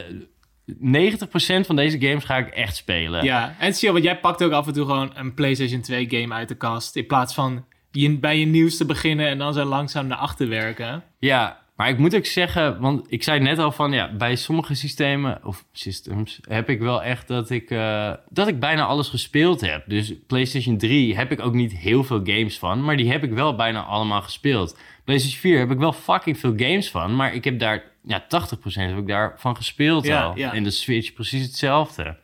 [0.77, 3.23] 90% van deze games ga ik echt spelen.
[3.23, 6.33] Ja, en chill, want jij pakt ook af en toe gewoon een PlayStation 2 game
[6.33, 6.95] uit de kast.
[6.95, 10.49] In plaats van je, bij je nieuws te beginnen en dan zo langzaam naar achter
[10.49, 11.03] werken.
[11.19, 14.73] Ja, Maar ik moet ook zeggen, want ik zei net al van ja, bij sommige
[14.75, 19.61] systemen of systems heb ik wel echt dat ik, eh, dat ik bijna alles gespeeld
[19.61, 19.83] heb.
[19.87, 23.31] Dus PlayStation 3 heb ik ook niet heel veel games van, maar die heb ik
[23.31, 24.77] wel bijna allemaal gespeeld.
[25.03, 28.27] PlayStation 4 heb ik wel fucking veel games van, maar ik heb daar, ja, 80%
[28.73, 30.37] heb ik daarvan gespeeld Ja, al.
[30.37, 30.53] ja.
[30.53, 32.17] En de Switch precies hetzelfde.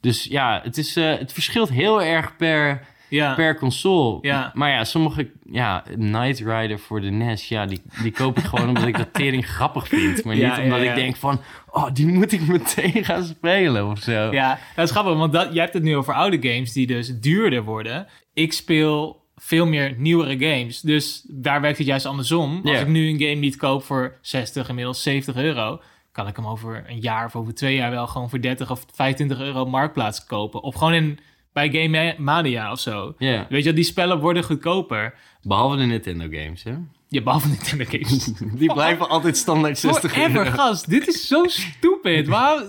[0.00, 3.34] Dus ja, het, is, eh, het verschilt heel erg per, Ja.
[3.34, 4.18] per console.
[4.20, 4.50] Ja.
[4.54, 5.30] Maar ja, sommige...
[5.50, 9.12] Ja, Knight Rider voor de NES, ja, die, die koop ik gewoon omdat ik dat
[9.12, 10.24] tering grappig vind.
[10.24, 11.40] Maar niet Ja, omdat ik denk van...
[11.70, 14.32] Oh, die moet ik meteen gaan spelen of zo.
[14.32, 17.20] Ja, dat is grappig, want dat, jij hebt het nu over oude games die dus
[17.20, 18.06] duurder worden.
[18.34, 20.80] Ik speel veel meer nieuwere games.
[20.80, 22.60] Dus daar werkt het juist andersom.
[22.62, 22.80] Als Ja.
[22.80, 25.80] ik nu een game niet koop voor 60, inmiddels 70 euro...
[26.12, 28.84] kan ik hem over een jaar of over twee jaar wel gewoon voor 30 of
[28.94, 30.62] 25 euro marktplaats kopen.
[30.62, 31.18] Of gewoon in,
[31.52, 33.14] bij Game Mania of zo.
[33.18, 35.14] Ja, Weet je, die spellen worden goedkoper.
[35.42, 36.74] behalve de Nintendo games, hè?
[37.08, 38.24] Je behalve Nintendo games.
[38.60, 40.50] Die blijven altijd standaard 60 Forever, euro.
[40.50, 40.90] gast.
[40.90, 42.28] Dit is zo stupid.
[42.28, 42.68] Waarom...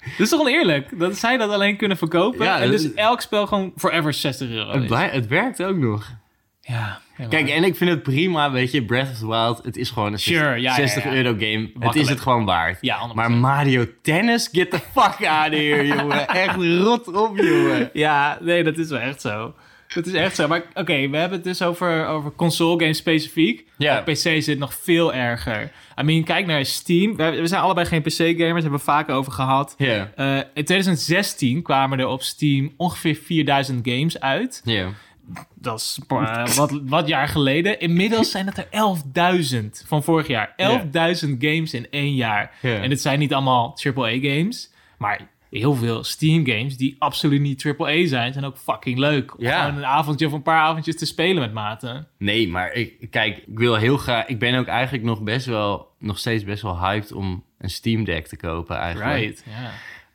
[0.04, 0.98] Dit is toch oneerlijk?
[0.98, 2.44] Dat zij dat alleen kunnen verkopen.
[2.44, 5.76] Ja, en dus dat- elk spel gewoon forever 60 euro Het, blij- het werkt ook
[5.76, 6.18] nog.
[6.60, 7.00] Ja.
[7.28, 10.12] Kijk, en ik vind het prima, weet je, Breath of the Wild, het is gewoon
[10.12, 11.12] een Sure, 60, ja, ja, 60 ja.
[11.12, 11.70] euro game.
[11.78, 12.78] Het is het gewoon waard.
[12.80, 13.14] Ja, 100%.
[13.14, 16.28] Maar Mario Tennis, get the fuck out of here, jongen.
[16.28, 17.90] Echt rot op, jongen.
[17.92, 19.54] Ja, nee, dat is wel echt zo.
[19.94, 20.48] Dat is echt zo.
[20.48, 23.66] Maar oké, we hebben het dus over, over console games specifiek.
[23.78, 23.98] Ja.
[23.98, 25.72] Op PC zit het nog veel erger.
[26.00, 27.16] I mean, kijk naar Steam.
[27.16, 29.74] We, we zijn allebei geen PC-gamers, hebben we vaak over gehad.
[29.78, 34.60] Ja, Eh, in 2016 kwamen er op Steam ongeveer 4000 games uit.
[34.64, 34.88] ja.
[35.54, 37.80] Dat is eh, wat, wat jaar geleden.
[37.80, 38.66] Inmiddels zijn het er
[39.62, 40.54] 11.000 van vorig jaar.
[41.24, 42.50] 11.000 games in één jaar.
[42.62, 42.74] Ja.
[42.82, 48.32] En dit zijn niet allemaal AAA-games, maar heel veel Steam-games die absoluut niet AAA zijn,
[48.32, 49.38] zijn ook fucking leuk.
[49.38, 49.62] Om Ja.
[49.64, 52.08] gewoon een avondje of een paar avondjes te spelen met maten.
[52.18, 54.26] Nee, maar ik, kijk, ik wil heel graag...
[54.26, 58.04] Ik ben ook eigenlijk nog best wel, nog steeds best wel hyped om een Steam
[58.04, 59.18] Deck te kopen eigenlijk.
[59.20, 59.70] Right, ja.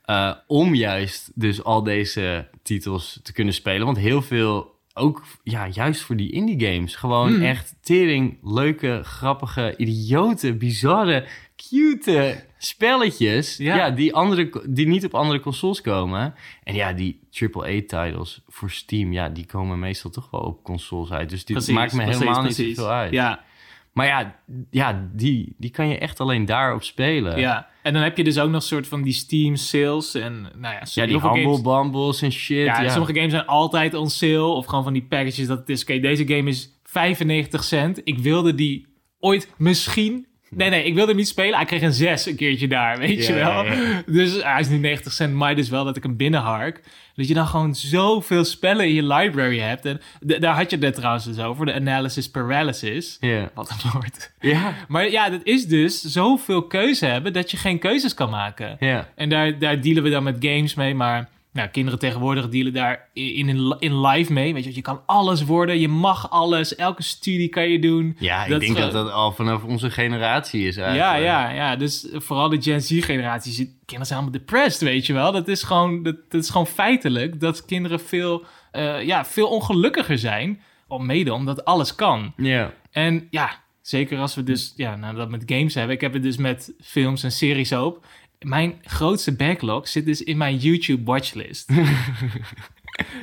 [0.05, 3.85] Eh, om juist dus al deze titels te kunnen spelen.
[3.85, 7.41] Want heel veel, ook ja, juist voor die indie games, gewoon Hmm.
[7.43, 11.25] echt tering, leuke, grappige, idiote, bizarre,
[11.69, 13.57] cute spelletjes.
[13.57, 13.75] Ja.
[13.75, 13.89] Ja.
[13.91, 16.33] die, andere, die niet op andere consoles komen.
[16.63, 21.29] En ja, die AAA-titles voor Steam, ja, die komen meestal toch wel op consoles uit.
[21.29, 22.65] Dus dit Precies, maakt me precies, helemaal precies.
[22.65, 23.11] niet zoveel uit.
[23.11, 23.43] Ja,
[23.91, 24.35] Maar ja,
[24.71, 27.39] ja die, die kan je echt alleen daarop spelen.
[27.39, 27.73] ja.
[27.85, 30.81] En dan heb je dus ook nog soort van die Steam sales en nou ja,
[30.93, 32.65] Ja, die Humble games- Bumbles en shit.
[32.65, 34.43] Ja, Ja, sommige games zijn altijd on sale.
[34.43, 35.81] Of gewoon van die packages dat het is...
[35.81, 38.01] Oké, deze game is 95 cent.
[38.03, 38.87] Ik wilde die
[39.19, 40.27] ooit misschien...
[40.49, 41.55] Nee, nee, ik wilde hem niet spelen.
[41.55, 43.63] Hij kreeg een 6 een keertje daar, weet Ja, je wel.
[43.65, 44.03] ja, ja.
[44.05, 46.81] Dus hij is nu 90 cent, maar dus wel dat ik hem binnenhark.
[47.15, 49.85] Dat je dan gewoon zoveel spellen in je library hebt.
[49.85, 53.17] En daar had je het net trouwens dus over, de analysis paralysis.
[53.19, 53.49] Ja.
[53.53, 54.31] Wat een woord.
[54.39, 54.73] Ja.
[54.87, 58.77] Maar ja, dat is dus zoveel keuze hebben dat je geen keuzes kan maken.
[58.79, 59.09] Ja.
[59.15, 60.95] En daar, daar dealen we dan met games mee.
[60.95, 64.53] Maar nou, kinderen tegenwoordig dealen daar in, in, in live mee.
[64.53, 65.79] Weet je, je kan alles worden.
[65.79, 66.75] Je mag alles.
[66.75, 68.15] Elke studie kan je doen.
[68.19, 71.23] Ja, ik Dat denk dat dat al vanaf onze generatie is Ja, eigenlijk.
[71.23, 71.75] ja, ja.
[71.75, 73.53] Dus vooral de Gen Z-generatie.
[73.85, 75.31] Kinderen zijn allemaal depressed, weet je wel.
[75.31, 80.17] Dat is gewoon, dat, dat is gewoon feitelijk dat kinderen veel, eh, ja, veel ongelukkiger
[80.17, 80.61] zijn.
[80.87, 82.33] Al mede omdat alles kan.
[82.37, 82.73] Ja.
[82.91, 85.95] En ja, zeker als we dus ja, nou, dat met games hebben.
[85.95, 88.01] Ik heb het dus met films en series ook.
[88.45, 91.69] Mijn grootste backlog zit dus in mijn YouTube watchlist.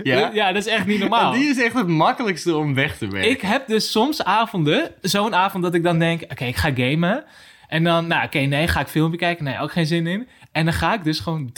[0.03, 0.31] Ja?
[0.33, 1.33] ja dat is echt niet normaal.
[1.33, 3.31] En die is echt het makkelijkste om weg te werken.
[3.31, 7.25] Ik heb dus soms avonden, zo'n avond dat ik dan denk, oké, ik ga gamen.
[7.69, 9.45] En dan, nou oké, nee, ga ik filmpje kijken?
[9.45, 10.29] Nee, ook geen zin in.
[10.53, 11.51] En dan ga ik dus gewoon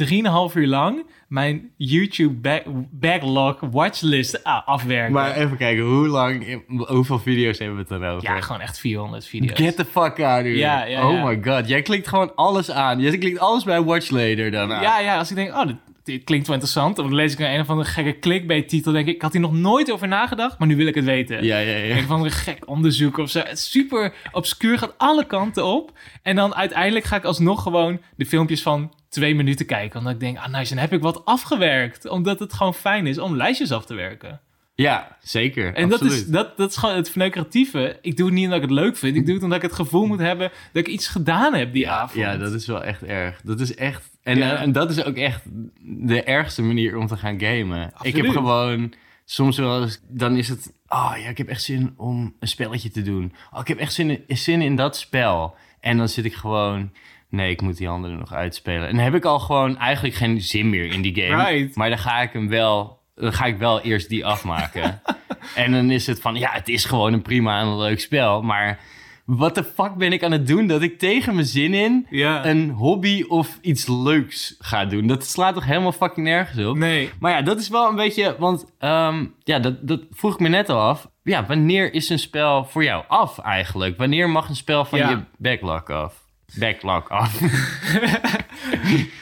[0.50, 5.12] 3,5 uur lang mijn YouTube back- backlog watchlist ah, afwerken.
[5.12, 8.28] Maar even kijken, hoe lang, hoeveel video's hebben we het dan over?
[8.28, 9.58] ja, gewoon echt 400 video's.
[9.58, 10.56] Get the fuck out of here.
[10.56, 11.24] Ja, ja, oh ja.
[11.24, 13.00] my god, jij klikt gewoon alles aan.
[13.00, 14.82] Jij klikt alles bij Watch Later dan aan.
[14.82, 15.70] Ja, ja, als ik denk, oh,
[16.04, 16.96] dit, klinkt wel interessant.
[16.96, 18.92] Dan lees ik een, een of andere gekke clickbait-titel.
[18.92, 21.44] denk ik, ik had hier nog nooit over nagedacht, maar nu wil ik het weten.
[21.44, 21.96] Ja, ja, ja.
[21.96, 23.38] Een of andere gek onderzoek of zo.
[23.38, 25.92] Het is super obscuur, gaat alle kanten op.
[26.22, 29.98] En dan uiteindelijk ga ik alsnog gewoon de filmpjes van twee minuten kijken.
[29.98, 32.08] Omdat ik denk, ah nice, dan heb ik wat afgewerkt.
[32.08, 34.40] Omdat het gewoon fijn is om lijstjes af te werken.
[34.76, 35.74] Ja, zeker.
[35.74, 36.32] En dat is, absoluut.
[36.32, 37.98] dat, dat is gewoon het verneukeratieve.
[38.02, 39.16] Ik doe het niet omdat ik het leuk vind.
[39.16, 41.88] Ik doe het omdat ik het gevoel moet hebben dat ik iets gedaan heb die
[41.90, 42.14] avond.
[42.20, 43.40] Ja, dat is wel echt erg.
[43.44, 44.10] Dat is echt...
[44.22, 44.54] En, Ja.
[44.54, 45.42] eh, en dat is ook echt
[45.80, 47.80] de ergste manier om te gaan gamen.
[47.82, 48.32] Ik heb Absoluut.
[48.32, 48.94] gewoon...
[49.24, 50.00] Soms wel eens...
[50.08, 50.72] Dan is het...
[50.88, 53.32] Oh ja, ik heb echt zin om een spelletje te doen.
[53.52, 55.54] Oh, ik heb echt zin in, zin in dat spel.
[55.80, 56.92] En dan zit ik gewoon...
[57.28, 58.88] Nee, ik moet die andere nog uitspelen.
[58.88, 61.44] En dan heb ik al gewoon eigenlijk geen zin meer in die game.
[61.50, 61.74] Right.
[61.76, 63.02] Maar dan ga ik hem wel...
[63.14, 65.00] Dan ga ik wel eerst die afmaken.
[65.54, 66.34] en dan is het van...
[66.34, 68.42] Ja, het is gewoon een prima en een leuk spel.
[68.42, 68.78] Maar
[69.24, 72.44] wat de fuck ben ik aan het doen dat ik tegen mijn zin in Ja.
[72.46, 75.06] een hobby of iets leuks ga doen?
[75.06, 76.76] Dat slaat toch helemaal fucking nergens op?
[76.76, 77.10] Nee.
[77.20, 80.48] Maar ja, dat is wel een beetje, want ehm, ja, dat, dat vroeg ik me
[80.48, 81.08] net al af.
[81.22, 83.96] Ja, wanneer is een spel voor jou af eigenlijk?
[83.96, 85.10] Wanneer mag een spel van Ja.
[85.10, 86.22] je backlog af?
[86.58, 87.40] Backlog af.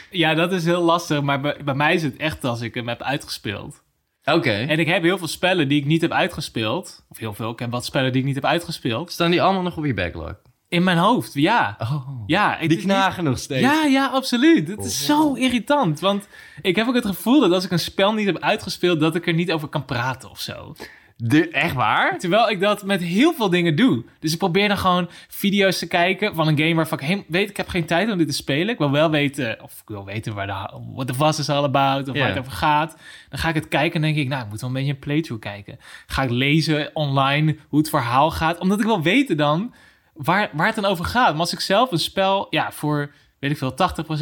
[0.09, 1.21] Ja, dat is heel lastig.
[1.21, 3.82] Maar bij, bij mij is het echt als ik hem heb uitgespeeld.
[4.25, 4.51] Oké.
[4.51, 7.05] En ik heb heel veel spellen die ik niet heb uitgespeeld.
[7.09, 7.51] Of heel veel.
[7.51, 9.11] Ik heb wat spellen die ik niet heb uitgespeeld.
[9.11, 10.35] Staan die allemaal nog op je backlog?
[10.67, 11.77] In mijn hoofd, ja.
[11.79, 12.09] Oh.
[12.25, 13.61] Ja, Die knagen nog steeds.
[13.61, 14.67] Ja, ja, absoluut.
[14.67, 15.99] Het is zo irritant.
[15.99, 16.27] Want
[16.61, 19.27] ik heb ook het gevoel dat als ik een spel niet heb uitgespeeld, dat ik
[19.27, 20.75] er niet over kan praten of zo.
[21.15, 22.19] De, echt waar?
[22.19, 24.03] Terwijl ik dat met heel veel dingen doe.
[24.19, 27.57] Dus ik probeer dan gewoon video's te kijken van een game waarvan ik weet, ik
[27.57, 28.69] heb geen tijd om dit te spelen.
[28.69, 31.63] Ik wil wel weten, of ik wil weten waar de, what the fuss is all
[31.63, 32.97] about, of waar het over gaat.
[33.29, 34.99] Dan ga ik het kijken en denk ik, nou, ik moet wel een beetje een
[34.99, 35.77] playthrough kijken.
[36.07, 39.73] Ga ik lezen online hoe het verhaal gaat, omdat ik wil weten dan
[40.13, 41.31] waar, waar het dan over gaat.
[41.31, 43.75] Maar als ik zelf een spel, ja, voor, weet ik veel,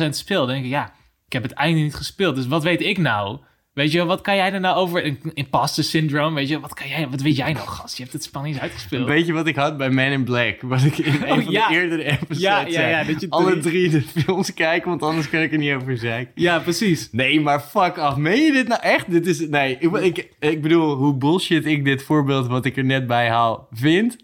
[0.08, 0.94] 80% speel, dan denk ik, ja,
[1.26, 2.36] ik heb het einde niet gespeeld.
[2.36, 3.40] Dus wat weet ik nou?
[3.74, 5.06] Weet je, wat kan jij er nou over?
[5.06, 7.98] Een Imposter syndrome, weet je, wat, kan jij, wat weet jij nou, gast?
[7.98, 9.08] Je hebt het niet uitgespeeld.
[9.08, 10.62] Weet je wat ik had bij Man in Black?
[10.62, 11.68] Wat ik in een Oh, van ja.
[11.68, 15.30] de eerdere episodes Ja, ja, ja, dat je Alle drie- de films kijken, want anders
[15.30, 16.32] kan ik er niet over zeiken.
[16.36, 17.10] Ja, precies.
[17.12, 18.16] Nee, maar fuck af.
[18.16, 19.12] Meen je dit nou echt?
[19.12, 19.40] Dit is...
[19.48, 23.30] Nee, ik, ik, ik bedoel, hoe bullshit ik dit voorbeeld wat ik er net bij
[23.30, 24.18] haal vind.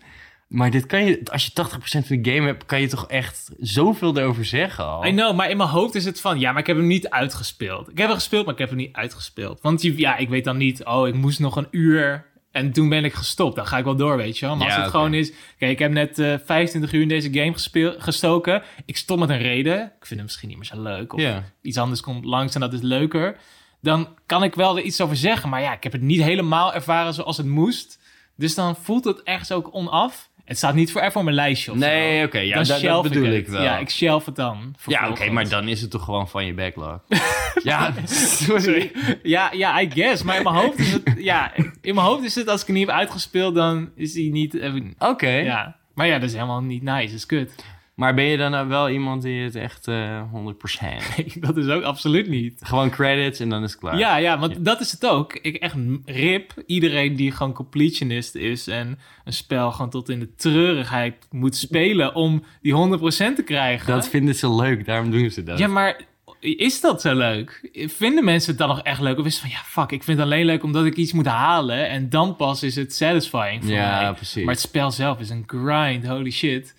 [0.48, 1.22] Maar dit kan je...
[1.32, 5.06] Als je 80% van de game hebt, kan je toch echt zoveel erover zeggen al?
[5.06, 7.10] I know, maar in mijn hoofd is het van, ja, maar ik heb hem niet
[7.10, 7.90] uitgespeeld.
[7.90, 9.60] Ik heb hem gespeeld, maar ik heb hem niet uitgespeeld.
[9.62, 12.90] Want je- ja, ik weet dan niet, oh, ik moest nog een uur en toen
[12.90, 13.56] ben ik gestopt.
[13.56, 14.56] Dan ga ik wel door, weet je wel.
[14.56, 17.34] Maar Ja, als het gewoon is, kijk, ik heb net eh 25 uur in deze
[17.34, 18.64] game gespeel, gestoken.
[18.86, 19.80] Ik stop met een reden.
[19.82, 21.14] Ik vind hem misschien niet meer zo leuk.
[21.14, 21.22] Of
[21.62, 23.38] iets anders komt langs en dat is leuker.
[23.82, 25.50] Dan kan ik wel er iets over zeggen.
[25.50, 28.00] Maar ja, ik heb het niet helemaal ervaren zoals het moest.
[28.36, 30.30] Dus dan voelt het ergens ook onaf.
[30.48, 31.78] Het staat niet voor even op mijn lijstje of.
[31.78, 33.64] Nee, oké, ja, dat- bedoel ik wel.
[33.64, 34.76] Ja, ik shelf het dan.
[34.86, 37.00] Ja, oké, maar dan is het toch gewoon van je backlog.
[37.64, 38.92] ja, sorry.
[39.24, 40.24] Ja, ja, I guess.
[40.24, 41.14] Maar in mijn hoofd is het...
[41.18, 42.48] Ja, in mijn hoofd is het...
[42.50, 44.58] Als ik hem niet heb uitgespeeld, dan is hij niet...
[45.00, 45.30] Oké.
[45.30, 45.76] Ja.
[45.94, 47.06] Maar ja, dat is helemaal niet nice.
[47.06, 47.52] Dat is kut.
[47.98, 50.28] Maar ben je dan wel iemand die het echt eh 100%...
[51.18, 52.60] Nee, dat is ook absoluut niet.
[52.64, 53.98] Gewoon credits en dan is het klaar.
[53.98, 55.34] Ja, ja, want dat is het ook.
[55.34, 60.36] Ik echt rip iedereen die gewoon completionist is en een spel gewoon tot in de
[60.36, 63.00] treurigheid moet spelen om die 100%
[63.36, 63.88] te krijgen.
[63.94, 65.58] Dat vinden ze leuk, daarom doen ze dat.
[65.58, 66.02] Ja, maar
[66.40, 67.70] is dat zo leuk?
[67.74, 69.20] Vinden mensen het dan nog echt leuk?
[69.20, 71.26] Of is het van, ja, fuck, ik vind het alleen leuk omdat ik iets moet
[71.28, 74.14] halen en dan pas is het satisfying voor Ja, mij.
[74.14, 74.44] precies.
[74.44, 76.76] Maar het spel zelf is een grind, holy shit.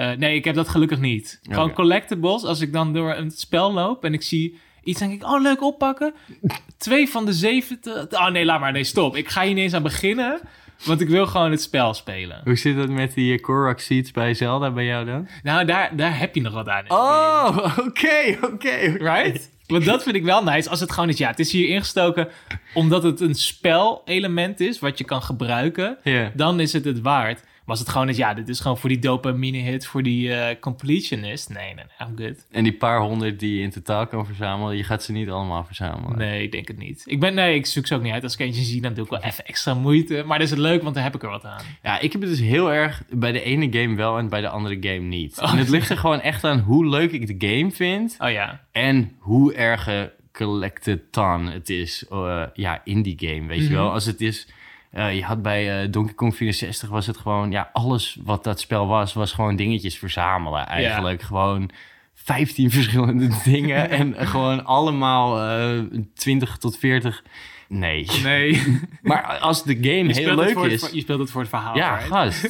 [0.00, 1.40] Eh, nee, ik heb dat gelukkig niet.
[1.42, 5.24] Gewoon collectibles, als ik dan door een spel loop en ik zie iets, denk ik,
[5.24, 6.14] oh, leuk oppakken.
[6.78, 7.80] Twee van de zeven...
[7.80, 8.72] te- Oh, nee, laat maar.
[8.72, 9.16] Nee, stop.
[9.16, 10.40] Ik ga hier niet eens aan beginnen,
[10.84, 12.40] want ik wil gewoon het spel spelen.
[12.44, 15.28] Hoe zit het met die uh, Korok seeds bij Zelda bij jou dan?
[15.42, 16.84] Nou, daar, daar heb je nog wat aan.
[16.88, 18.76] Oh, oké, oké.
[18.98, 19.50] Right?
[19.66, 20.70] Want dat vind ik wel nice.
[20.70, 22.28] Als het gewoon is, ja, het is hier ingestoken
[22.74, 25.98] omdat het een spelelement is wat je kan gebruiken.
[26.34, 27.48] Dan is het het waard.
[27.70, 30.60] Als het gewoon is, ja, dit is gewoon voor die dopamine hit, voor die eh,
[30.60, 31.48] completionist.
[31.48, 32.46] Nee, nee, nee, I'm good.
[32.50, 35.64] En die paar honderd die je in totaal kan verzamelen, je gaat ze niet allemaal
[35.64, 36.18] verzamelen.
[36.18, 37.02] Nee, ik denk het niet.
[37.06, 38.22] Ik ben, nee, ik zoek ze ook niet uit.
[38.22, 40.22] Als ik eentje zie, dan doe ik wel even extra moeite.
[40.26, 41.62] Maar dat is het leuk, want dan heb ik er wat aan.
[41.82, 44.48] Ja, ik heb het dus heel erg bij de ene game wel en bij de
[44.48, 45.40] andere game niet.
[45.40, 45.52] Oh.
[45.52, 48.60] En het ligt er gewoon echt aan hoe leuk ik de game vind Oh ja.
[48.72, 53.72] en hoe erg collected ton het is eh, ja, in die game, weet je Mhm.
[53.74, 53.90] wel.
[53.92, 54.48] Als het is,
[54.90, 58.60] eh, je had bij eh, Donkey Kong 64 was het gewoon, ja, alles wat dat
[58.60, 61.22] spel was, was gewoon dingetjes verzamelen eigenlijk.
[61.22, 61.70] Gewoon
[62.14, 67.22] 15 verschillende dingen en gewoon allemaal eh 20 tot 40.
[67.68, 68.06] Nee.
[68.22, 68.62] Nee.
[69.02, 70.90] Maar als de game Je heel leuk voor het, is...
[70.92, 71.76] je speelt het voor het verhaal.
[71.76, 72.08] Ja, right?
[72.08, 72.48] gast.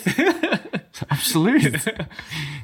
[1.09, 1.95] Absoluut.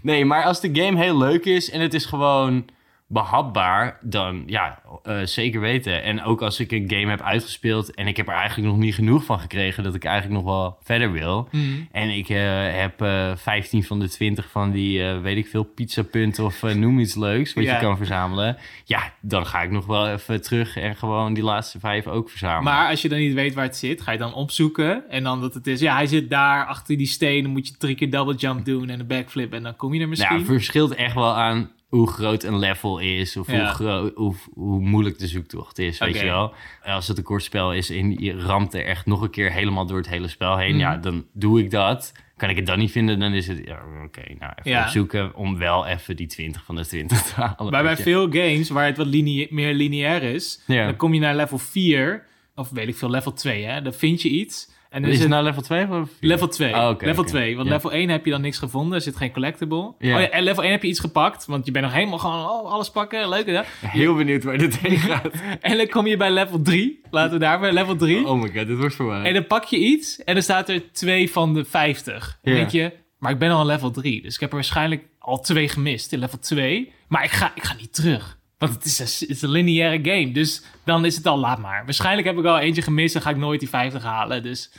[0.03, 2.65] Nee, maar als de game heel leuk is en het is gewoon
[3.09, 6.03] behapbaar, dan ja, eh, zeker weten.
[6.03, 8.95] En ook als ik een game heb uitgespeeld en ik heb er eigenlijk nog niet
[8.95, 11.49] genoeg van gekregen dat ik eigenlijk nog wel verder wil.
[11.53, 11.65] Mhm.
[11.93, 12.37] En ik eh,
[12.81, 16.75] heb eh 15 van de 20 van die, eh, weet ik veel, pizzapunten of eh,
[16.75, 17.75] noem iets leuks wat Ja.
[17.75, 18.57] je kan verzamelen.
[18.85, 22.65] Ja, dan ga ik nog wel even terug en gewoon die laatste vijf ook verzamelen.
[22.65, 25.11] Maar als je dan niet weet waar het zit, ga je dan opzoeken.
[25.11, 27.43] En dan dat het is, ja, hij zit daar achter die steen.
[27.43, 29.53] Dan moet je drie keer double jump doen en een backflip.
[29.53, 30.29] En dan kom je er misschien.
[30.37, 33.37] Nou, het verschilt echt wel aan hoe groot een level is.
[33.37, 36.55] Of hoe, hoe, hoe moeilijk de zoektocht is, weet je wel.
[36.85, 39.87] Als het een kort spel is en je ramt er echt nog een keer helemaal
[39.87, 40.71] door het hele spel heen.
[40.71, 40.79] Mhm.
[40.81, 42.13] Ja, dan doe ik dat.
[42.37, 43.61] Kan ik het dan niet vinden, dan is het...
[43.65, 44.83] Ja, oké, nou even Ja.
[44.83, 47.73] opzoeken om wel even die 20 van de 20 te halen.
[47.73, 51.37] maar bij veel games waar het wat linea- meer lineair is, dan kom je naar
[51.37, 53.83] level 4, of weet ik veel, level 2, hè.
[53.83, 54.75] Dan vind je iets.
[54.97, 56.75] En Is is het nou level 2 of level 2.
[56.75, 57.31] Oh, oké, level oké.
[57.33, 57.57] 2.
[57.57, 58.95] Want level 1 heb je dan niks gevonden.
[58.95, 59.79] Er zit geen collectible.
[59.79, 61.47] Oh ja, en level 1 heb je iets gepakt.
[61.47, 63.29] Want je bent nog helemaal gewoon oh, alles pakken.
[63.29, 63.61] Leuk hè?
[63.89, 65.31] Heel benieuwd waar dit heen gaat.
[65.61, 67.01] En dan kom je bij level 3.
[67.11, 68.27] Laten we daar bij level 3.
[68.27, 69.25] Oh my god, dit wordt voor mij.
[69.25, 72.39] En dan pak je iets en dan staat er 2 van de 50.
[72.43, 74.23] Dan denk je, maar ik ben al aan level 3.
[74.23, 76.93] Dus ik heb er waarschijnlijk al twee gemist in level 2.
[77.09, 78.36] Maar ik ga, ik ga niet terug.
[78.59, 80.33] Want het is, een, het is een lineaire game.
[80.33, 81.85] Dus dan is het al, laat maar.
[81.85, 84.43] Waarschijnlijk heb ik al eentje gemist en ga ik nooit die 50 halen.
[84.43, 84.71] Dus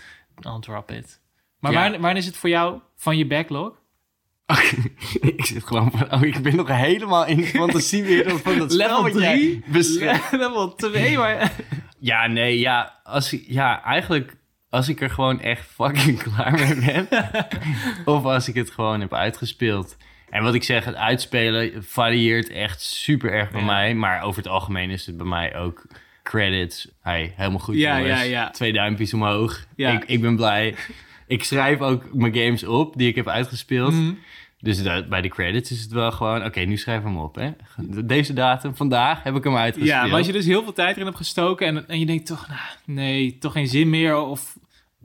[0.41, 1.19] I'll drop it.
[1.59, 1.89] Maar Ja.
[1.89, 3.73] waar, waar is het voor jou van je backlog?
[5.21, 8.87] ik zit gewoon van, oh, ik ben nog helemaal in de fantasiewereld van dat spel
[8.87, 9.63] Level wat jij 3?
[9.67, 10.31] beschrijft.
[10.41, 11.51] level 2, maar...
[11.99, 14.35] Ja, nee, ja, als ja, eigenlijk
[14.69, 16.75] als ik er gewoon echt fucking klaar mee
[17.07, 17.07] ben.
[18.05, 19.97] of als ik het gewoon heb uitgespeeld.
[20.29, 23.65] En wat ik zeg, het uitspelen varieert echt super erg bij Ja.
[23.65, 23.95] mij.
[23.95, 25.85] Maar over het algemeen is het bij mij ook
[26.23, 26.87] credits.
[27.01, 28.19] Hey, helemaal goed Ja, jongens.
[28.19, 28.49] ja, ja.
[28.49, 29.65] Twee duimpjes omhoog.
[29.75, 30.75] Ik, ik ben blij.
[31.27, 33.93] Ik schrijf ook mijn games op die ik heb uitgespeeld.
[33.93, 34.13] Mhm.
[34.59, 36.45] Dus da- bij de credits is het wel gewoon...
[36.45, 37.49] Oké, nu schrijf hem op, hè.
[38.05, 39.95] Deze datum, vandaag, heb ik hem uitgespeeld.
[39.95, 42.25] Ja, maar als je dus heel veel tijd erin hebt gestoken en, en je denkt
[42.25, 44.15] toch, nou, nee, toch geen zin meer.
[44.15, 44.57] Of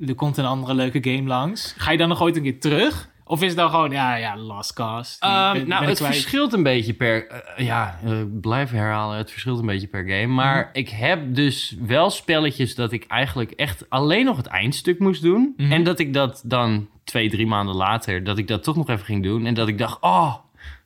[0.07, 1.75] er komt een andere leuke game langs.
[1.79, 3.09] Ga je dan nog ooit een keer terug?
[3.33, 4.77] Of is het dan gewoon, ja, ja, last?
[4.77, 6.12] Die Ehm, ben- nou, ben het kwijt.
[6.14, 7.27] verschilt een beetje per...
[7.29, 9.16] eh, ja, eh, blijf herhalen.
[9.16, 10.27] Het verschilt een beetje per game.
[10.27, 10.68] Maar Mhm.
[10.73, 15.55] ik heb dus wel spelletjes dat ik eigenlijk echt alleen nog het eindstuk moest doen.
[15.57, 15.73] Mhm.
[15.73, 18.25] En dat ik dat dan twee, drie maanden later...
[18.25, 19.47] dat ik dat toch nog even ging doen.
[19.47, 20.35] En dat ik dacht, oh,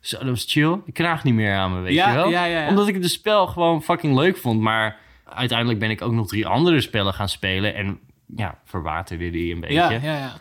[0.01, 0.79] zo, dat was chill.
[0.85, 2.29] Ik knaag niet meer aan me, weet Ja, je wel?
[2.29, 2.67] ja, ja, ja.
[2.69, 4.61] Omdat ik het spel gewoon fucking leuk vond.
[4.61, 7.75] Maar uiteindelijk ben ik ook nog drie andere spellen gaan spelen.
[7.75, 7.99] En
[8.35, 9.73] ja, verwaterde die een beetje.
[9.75, 10.33] Ja, ja, ja.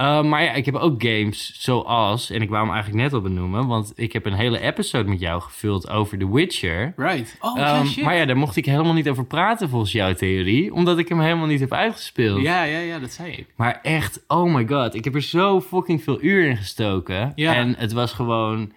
[0.00, 3.20] Uh, maar ja, ik heb ook games zoals, en ik wou hem eigenlijk net al
[3.20, 6.92] benoemen, want ik heb een hele episode met jou gevuld over The Witcher.
[6.96, 7.36] Right.
[7.40, 8.04] Oh, Um, shit.
[8.04, 11.20] maar ja, daar mocht ik helemaal niet over praten volgens jouw theorie, omdat ik hem
[11.20, 12.42] helemaal niet heb uitgespeeld.
[12.42, 13.46] ja, ja, ja, dat zei ik.
[13.56, 17.32] Maar echt, oh my god, ik heb er zo fucking veel uur in gestoken.
[17.34, 17.54] Ja.
[17.54, 18.72] En het was gewoon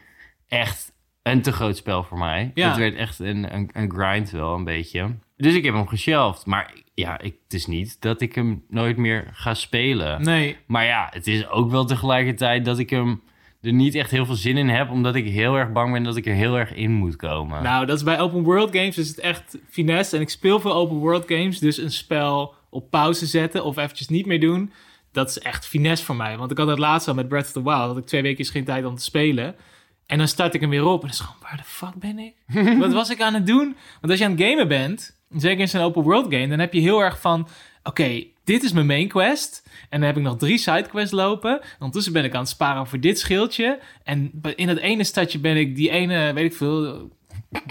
[0.48, 0.92] echt
[1.24, 2.52] een te groot spel voor mij.
[2.54, 2.68] Ja.
[2.68, 5.16] Het werd echt een, een, een grind wel, een beetje.
[5.42, 6.46] Dus ik heb hem geshelved.
[6.46, 10.24] Maar ja, ik, het is niet dat ik hem nooit meer ga spelen.
[10.24, 10.58] Nee.
[10.66, 13.22] Maar ja, het is ook wel tegelijkertijd dat ik hem
[13.62, 16.16] er niet echt heel veel zin in heb, omdat ik heel erg bang ben dat
[16.16, 17.64] ik er heel erg in moet komen.
[17.64, 20.16] Nou, dat is bij open world games is het echt finesse.
[20.16, 24.08] En ik speel veel open world games, dus een spel op pauze zetten of eventjes
[24.08, 24.72] niet meer doen,
[25.12, 26.38] dat is echt finesse voor mij.
[26.38, 28.46] Want ik had het laatst al met Breath of the Wild, dat ik twee weken
[28.46, 29.56] geen tijd om te spelen.
[30.06, 32.20] En dan start ik hem weer op en dan is gewoon, waar de fuck ben
[32.20, 32.36] ik?
[32.84, 33.76] Wat was ik aan het doen?
[34.02, 36.74] Want als je aan het gamen bent, zeker in zo'n open world game, dan heb
[36.74, 37.48] je heel erg van,
[37.84, 39.70] oké, dit is mijn main quest.
[39.90, 41.62] En dan heb ik nog drie sidequests lopen.
[41.80, 43.80] Ondertussen ben ik aan het sparen voor dit schildje.
[44.04, 47.10] En in dat ene stadje ben ik die ene, weet ik veel,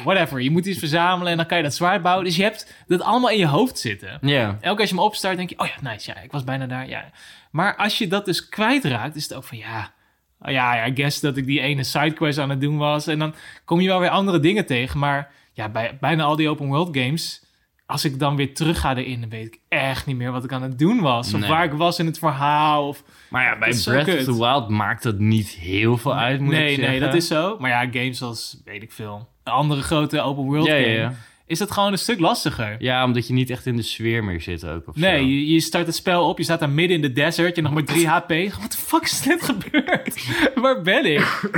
[0.04, 0.40] whatever.
[0.40, 2.24] Je moet iets verzamelen en dan kan je dat zwaard bouwen.
[2.24, 4.18] Dus je hebt dat allemaal in je hoofd zitten.
[4.20, 4.46] Ja.
[4.46, 6.66] Elke keer als je hem opstart, denk je, oh ja, nice, ja, ik was bijna
[6.66, 7.10] daar, ja.
[7.50, 9.92] Maar als je dat dus kwijtraakt, is het ook van, ja,
[10.40, 13.06] oh ja, ja, I guess dat ik die ene sidequest aan het doen was.
[13.06, 14.98] En dan kom je wel weer andere dingen tegen.
[14.98, 17.42] Maar ja, bij bijna al die open world games,
[17.90, 20.52] als ik dan weer terug ga erin, dan weet ik echt niet meer wat ik
[20.52, 21.34] aan het doen was.
[21.34, 21.48] Of Nee.
[21.50, 22.88] waar ik was in het verhaal.
[22.88, 26.52] Of, Maar ja, bij Breath of the Wild maakt dat niet heel veel uit, moet
[26.52, 27.56] nee, nee, dat is zo.
[27.58, 30.94] Maar ja, games als, weet ik veel, een andere grote open world Ja, ja, game,
[30.94, 31.14] ja.
[31.46, 32.76] is dat gewoon een stuk lastiger.
[32.78, 34.88] Ja, omdat je niet echt in de sfeer meer zit ook.
[34.88, 37.36] Of Nee, je, je start het spel op, je staat daar midden in de desert,
[37.56, 38.28] je hebt nog maar 3 HP.
[38.60, 40.26] Wat de fuck is net gebeurd?
[40.62, 41.50] Waar ben ik?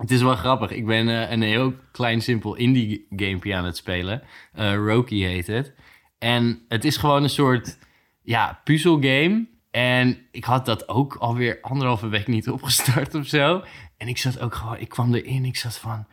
[0.00, 0.70] Het is wel grappig.
[0.70, 4.22] Ik ben eh, een heel klein, simpel indie gamepje aan het spelen.
[4.52, 5.74] Eh Roki heet het.
[6.18, 7.78] En het is gewoon een soort
[8.22, 9.48] ja, puzzelgame.
[9.70, 13.62] En ik had dat ook alweer anderhalve week niet opgestart of zo.
[13.96, 16.06] En ik zat ook gewoon, ik kwam erin, ik zat van...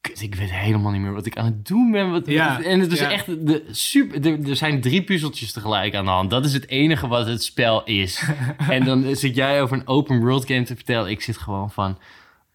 [0.00, 2.10] Kut, ik weet helemaal niet meer wat ik aan het doen ben.
[2.10, 3.10] Wat, Ja, wat- en het is ja.
[3.10, 4.26] echt de super.
[4.26, 6.30] Er, er zijn drie puzzeltjes tegelijk aan de hand.
[6.30, 8.24] Dat is het enige wat het spel is.
[8.68, 11.10] en dan zit jij over een open world game te vertellen.
[11.10, 11.98] Ik zit gewoon van.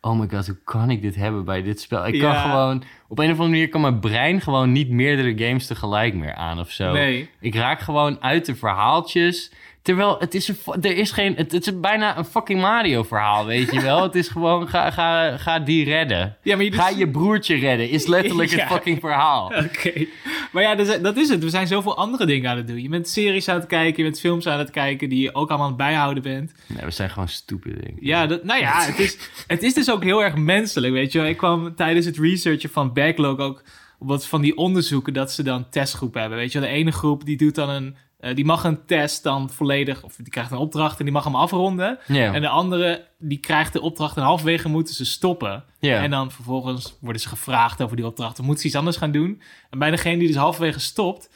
[0.06, 2.08] Oh my god, hoe kan ik dit hebben bij dit spel?
[2.08, 2.42] Ik kan Ja.
[2.42, 2.84] gewoon.
[3.08, 6.60] Op een of andere manier kan mijn brein gewoon niet meerdere games tegelijk meer aan
[6.60, 6.92] of zo.
[6.92, 7.30] Nee.
[7.40, 9.52] Ik raak gewoon uit de verhaaltjes.
[9.86, 13.46] Terwijl het is, een, er is geen, het, het is bijna een fucking Mario verhaal,
[13.46, 14.04] weet je wel?
[14.04, 16.38] het is gewoon, ga, ga, ga die redden.
[16.42, 18.58] Ja, maar je Ga doet- je broertje redden, is letterlijk Ja.
[18.58, 19.46] het fucking verhaal.
[19.66, 20.06] Oké.
[20.52, 21.44] Maar ja, dat is, dat is het.
[21.44, 22.82] We zijn zoveel andere dingen aan het doen.
[22.82, 25.50] Je bent series aan het kijken, je bent films aan het kijken die je ook
[25.50, 26.52] allemaal aan het bijhouden bent.
[26.68, 28.04] Nee, we zijn gewoon stupid, denk ik.
[28.06, 29.18] Ja, dat, nou ja, het is,
[29.48, 31.28] het is dus ook heel erg menselijk, weet je wel.
[31.28, 33.64] Ik kwam tijdens het researchen van Backlog ook
[34.00, 36.40] op wat van die onderzoeken dat ze dan testgroepen hebben.
[36.40, 37.96] Weet je wel, de ene groep die doet dan een,
[38.26, 41.24] eh, die mag een test dan volledig, of die krijgt een opdracht en die mag
[41.24, 42.00] hem afronden.
[42.08, 45.64] En de andere, die krijgt de opdracht en halverwege moeten ze stoppen.
[45.80, 48.36] En dan vervolgens worden ze gevraagd over die opdracht.
[48.36, 49.42] Dan moeten ze iets anders gaan doen.
[49.70, 51.30] En bij degene die dus halverwege stopt,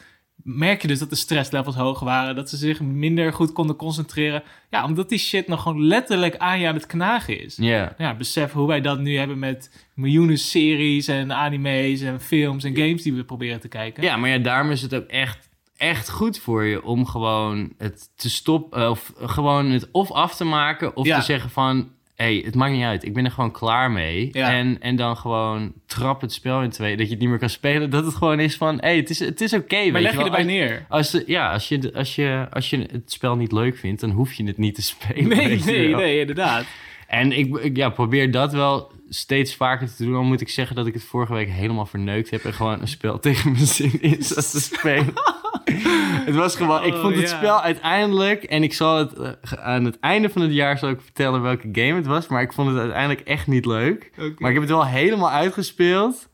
[0.43, 2.35] merk je dus dat de stresslevels hoog waren.
[2.35, 4.43] Dat ze zich minder goed konden concentreren.
[4.69, 7.55] Ja, omdat die shit nog gewoon letterlijk aan je aan het knagen is.
[7.55, 7.93] Ja.
[7.97, 12.75] Ja, besef hoe wij dat nu hebben met miljoenen series en anime's en films en
[12.75, 14.03] games die we proberen te kijken.
[14.03, 15.48] Ja, maar ja, daarom is het ook echt,
[15.79, 18.89] echt goed voor je om gewoon het te stoppen.
[18.89, 21.19] Of gewoon het of af te maken of Ja.
[21.19, 21.89] te zeggen van...
[22.15, 23.05] Hé, hey, het maakt niet uit.
[23.05, 24.29] Ik ben er gewoon klaar mee.
[24.31, 24.51] Ja.
[24.51, 26.97] En, en dan gewoon trap het spel in twee.
[26.97, 27.89] Dat je het niet meer kan spelen.
[27.89, 28.77] Dat het gewoon is van...
[28.79, 29.75] Hey, het is, het is oké.
[29.75, 30.85] maar weet leg je erbij neer.
[30.89, 34.11] Als, als, ja, als je, als, je, als je het spel niet leuk vindt, dan
[34.11, 35.27] hoef je het niet te spelen.
[35.27, 36.65] Nee, nee, nee, inderdaad.
[37.07, 40.13] En ik, ja, probeer dat wel steeds vaker te doen.
[40.13, 42.45] Dan moet ik zeggen dat ik het vorige week helemaal verneukt heb...
[42.45, 45.13] en gewoon een spel tegen mijn zin in zat te spelen.
[46.25, 46.83] het was gewoon...
[46.83, 47.37] Ik Oh, vond het ja.
[47.37, 48.43] spel uiteindelijk...
[48.43, 51.69] en ik zal het eh, aan het einde van het jaar zal ik vertellen welke
[51.71, 52.27] game het was...
[52.27, 54.11] maar ik vond het uiteindelijk echt niet leuk.
[54.37, 56.29] Maar ik heb het wel helemaal uitgespeeld.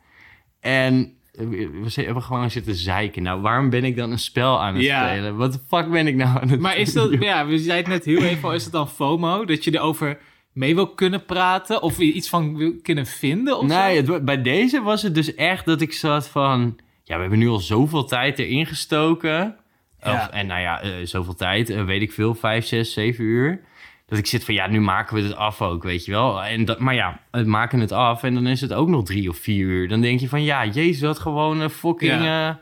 [0.59, 3.23] En we hebben gewoon zitten zeiken.
[3.23, 5.07] Nou, waarom ben ik dan een spel aan het Ja.
[5.07, 5.35] spelen?
[5.35, 8.05] Wat de fuck ben ik nou aan het Maar is dat, ja, we zeiden het
[8.05, 9.45] net heel even, is het dan FOMO?
[9.45, 10.17] Dat je erover
[10.53, 13.57] mee wil kunnen praten of iets van wil kunnen vinden?
[13.57, 16.75] Of Nee, het, bij deze was het dus echt dat ik zat van...
[17.07, 19.55] Ja, we hebben nu al zoveel tijd erin gestoken.
[19.99, 20.13] Ja.
[20.13, 23.61] Of, en nou ja, eh, zoveel tijd, eh, weet ik veel, vijf, zes, zeven uur.
[24.05, 26.43] Dat ik zit van, ja, nu maken we het af ook, weet je wel.
[26.43, 29.29] En dat, maar ja, we maken het af en dan is het ook nog drie
[29.29, 29.87] of vier uur.
[29.87, 32.23] Dan denk je van, ja, jezus, had gewoon eh, fucking...
[32.23, 32.49] Ja.
[32.49, 32.55] eh,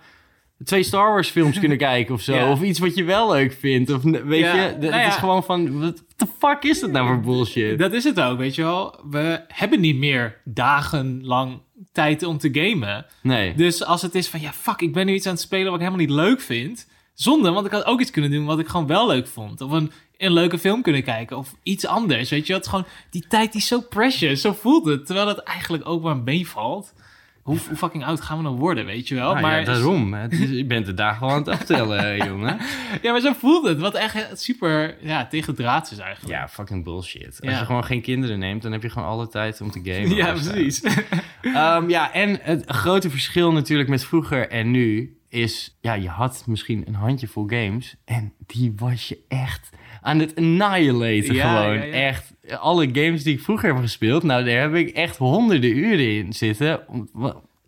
[0.66, 2.36] twee Star Wars films kunnen kijken of zo.
[2.36, 2.52] Ja.
[2.52, 3.90] Of iets wat je wel leuk vindt.
[3.90, 7.20] Of weet je, nou het is gewoon van, wat de fuck is dat nou voor
[7.20, 7.80] bullshit?
[7.80, 9.00] Dat is het ook, weet je wel.
[9.10, 11.62] We hebben niet meer dagenlang
[11.94, 13.06] tijd om te gamen.
[13.22, 13.56] Nee.
[13.56, 15.82] Dus als het is van, ja, fuck, ik ben nu iets aan het spelen wat
[15.82, 16.88] ik helemaal niet leuk vind.
[17.14, 19.62] Zonde, want ik had ook iets kunnen doen wat ik gewoon wel leuk vond.
[19.62, 21.38] Of een, een leuke film kunnen kijken.
[21.38, 22.60] Of iets anders, weet je.
[22.60, 24.42] Is gewoon, die tijd die is zo precious.
[24.42, 25.06] Zo voelt het.
[25.06, 26.94] Terwijl het eigenlijk ook maar meevalt.
[27.44, 29.30] Hoe, hoe fucking oud gaan we dan worden, weet je wel?
[29.30, 30.14] Nou maar ja, daarom.
[30.14, 32.58] Het is- je bent de dag gewoon aan het aftellen, eh, jongen.
[33.02, 33.80] Ja, maar zo voelt het.
[33.80, 36.34] Wat echt super ja, tegendraads is eigenlijk.
[36.36, 37.40] Ja, fucking bullshit.
[37.46, 40.16] Als je gewoon geen kinderen neemt, dan heb je gewoon alle tijd om te gamen.
[40.16, 40.82] Ja, precies.
[41.42, 45.78] Ehm, ja, en het grote verschil natuurlijk met vroeger en nu is...
[45.82, 49.70] Ja, je had misschien een handjevol games en die was je echt
[50.02, 51.78] aan het annihilaten Ja, gewoon.
[51.78, 51.92] ja, ja.
[51.94, 56.16] Echt, alle games die ik vroeger heb gespeeld, nou, daar heb ik echt honderden uren
[56.18, 56.88] in zitten.
[56.88, 57.10] Om-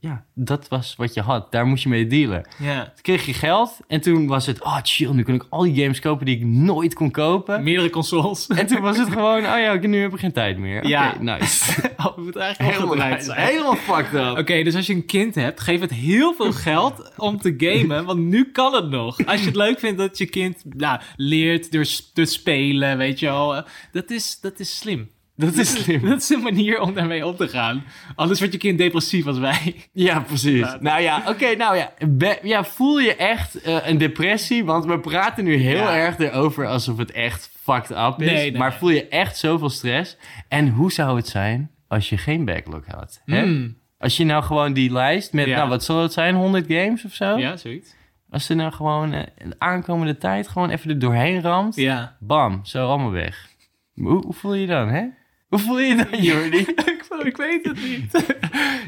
[0.05, 1.51] Ja, dat was wat je had.
[1.51, 2.47] Daar moest je mee dealen.
[2.57, 2.83] ja.
[2.83, 4.63] Toen kreeg je geld en toen was het...
[4.63, 7.63] Oh, chill, nu kan ik al die games kopen die ik nooit kon kopen.
[7.63, 8.47] Meerdere consoles.
[8.47, 10.87] En toen was het gewoon, oh ja, nu heb ik geen tijd meer.
[10.87, 11.15] Ja.
[11.19, 11.73] nice.
[11.97, 13.25] Oh, het moet eigenlijk helemaal, nice.
[13.25, 13.47] zijn.
[13.47, 14.37] helemaal fucked up.
[14.37, 18.05] Oké, dus als je een kind hebt, geef het heel veel geld om te gamen,
[18.05, 19.25] want nu kan het nog.
[19.25, 23.25] Als je het leuk vindt dat je kind nou, leert door te spelen, weet je
[23.25, 23.63] wel.
[23.91, 25.09] Dat is, dat is slim.
[25.37, 26.01] Dat is slim.
[26.09, 27.83] Dat is een manier om daarmee om te gaan.
[28.15, 29.75] Anders wordt je kind depressief als wij.
[29.91, 30.75] Ja, precies.
[30.79, 31.91] Nou ja, oké, nou ja.
[32.07, 34.65] Be- ja, voel je echt eh, een depressie?
[34.65, 35.95] Want we praten nu heel Ja.
[35.95, 38.25] erg erover alsof het echt fucked up is.
[38.31, 40.17] Nee, nee, maar voel je echt zoveel stress?
[40.47, 43.21] En hoe zou het zijn als je geen backlog had?
[43.25, 43.45] Hè?
[43.45, 43.77] Mm.
[43.97, 45.55] Als je nou gewoon die lijst met, Ja.
[45.57, 47.37] nou wat zal het zijn, 100 games of zo?
[47.37, 47.95] Ja, zoiets.
[48.29, 51.75] Als je nou gewoon eh, de aankomende tijd gewoon even er doorheen ramt.
[51.75, 52.15] Ja.
[52.19, 53.47] Bam, zo allemaal weg.
[53.93, 55.03] Hoe, hoe voel je je dan, hè?
[55.55, 56.57] Hoe voel je dan, Jordi?
[56.91, 58.25] ik, ik weet het niet.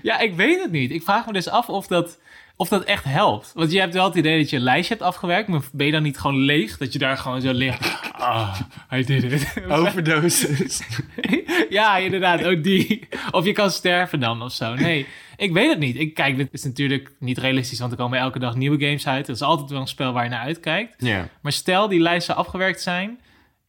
[0.02, 0.92] ja, ik weet het niet.
[0.92, 2.20] Ik vraag me dus af of dat,
[2.56, 3.52] of dat echt helpt.
[3.56, 5.92] Want je hebt wel het idee dat je een lijstje hebt afgewerkt, maar ben je
[5.92, 6.78] dan niet gewoon leeg?
[6.78, 8.00] Dat je daar gewoon zo ligt.
[8.12, 8.60] Ah,
[8.94, 9.54] I did it.
[9.70, 10.82] Overdosis.
[11.70, 13.08] ja, inderdaad, ook die.
[13.32, 14.74] Of je kan sterven dan of zo.
[14.74, 15.06] Nee,
[15.38, 16.00] ik weet het niet.
[16.00, 19.26] Ik, kijk, dit is natuurlijk niet realistisch, want er komen elke dag nieuwe games uit.
[19.26, 20.96] Dat is altijd wel een spel waar je naar uitkijkt.
[20.98, 21.30] ja.
[21.42, 23.20] Maar stel die lijsten afgewerkt zijn,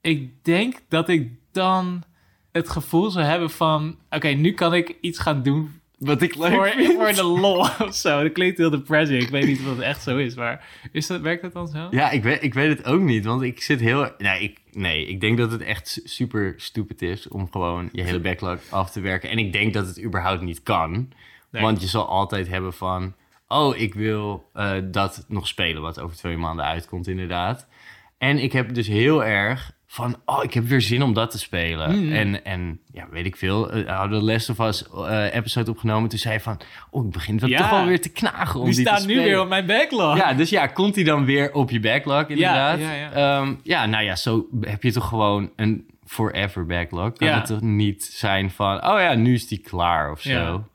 [0.00, 2.04] ik denk dat ik dan
[2.58, 6.52] het gevoel zou hebben van, oké, nu kan ik iets gaan doen Wat ik leuk
[6.52, 6.92] voor, vind.
[6.92, 8.22] voor de lol of zo.
[8.22, 9.22] Dat klinkt heel depressing.
[9.22, 11.86] Ik weet niet of dat echt zo is, maar is dat, werkt dat dan zo?
[11.90, 14.10] Ja, ik weet, ik weet het ook niet, want ik zit heel...
[14.18, 18.02] Nee ik, nee, ik denk dat het echt su- super stupid is om gewoon je
[18.02, 19.30] hele backlog af te werken.
[19.30, 21.12] En ik denk dat het überhaupt niet kan.
[21.50, 21.62] Nee.
[21.62, 23.14] Want je zal altijd hebben van...
[23.48, 27.66] Oh, ik wil eh, dat nog spelen, wat over twee maanden uitkomt inderdaad.
[28.18, 30.16] En ik heb dus heel erg van...
[30.24, 32.04] Oh, ik heb weer zin om dat te spelen.
[32.04, 32.12] Mm.
[32.12, 33.70] En, en ja, weet ik veel.
[33.70, 36.08] eh, hadden de Last of Us eh, episode opgenomen.
[36.08, 36.60] Toen zei hij van...
[36.90, 37.58] Oh, ik begin wel Ja.
[37.58, 40.16] toch wel weer te knagen om Die die, staan nu weer op mijn backlog.
[40.16, 42.78] Ja, dus ja, komt hij dan weer op je backlog inderdaad?
[42.80, 43.54] ja, Ja, ja.
[43.62, 47.12] ja nou ja, zo heb je toch gewoon een forever backlog.
[47.12, 47.34] Kan Ja.
[47.34, 50.68] het toch niet zijn van, oh ja, nu is die klaar of zo.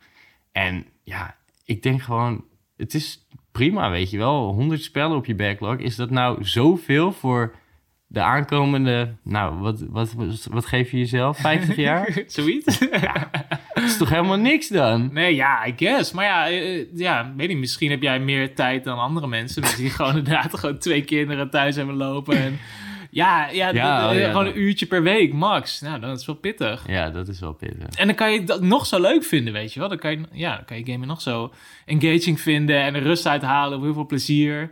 [0.51, 1.35] En ja,
[1.65, 2.43] ik denk gewoon,
[2.77, 4.53] het is prima, weet je wel.
[4.53, 7.55] 100 spellen op je backlog, is dat nou zoveel voor
[8.13, 11.37] de aankomende, nou, wat, wat, wat, wat geef je jezelf?
[11.37, 12.23] 50 jaar?
[12.27, 12.79] Zoiets?
[13.73, 15.09] Dat is toch helemaal niks dan?
[15.13, 16.11] Nee, ja, I guess.
[16.11, 19.61] Maar ja, eh, ja, weet niet, misschien heb jij meer tijd dan andere mensen.
[19.61, 22.37] Mensen die gewoon inderdaad gewoon twee kinderen thuis hebben lopen.
[22.37, 22.59] En,
[23.09, 25.81] ja, ja, Ja, oh ja, gewoon een uurtje per week, max.
[25.81, 26.83] Nou, dan is het wel pittig.
[26.87, 27.95] Ja, dat is wel pittig.
[27.95, 29.89] En dan kan je dat nog zo leuk vinden, weet je wel.
[29.89, 31.53] Dan kan je, ja, dan kan je gamen nog zo
[31.85, 34.71] engaging vinden en er rust uithalen, heel veel plezier.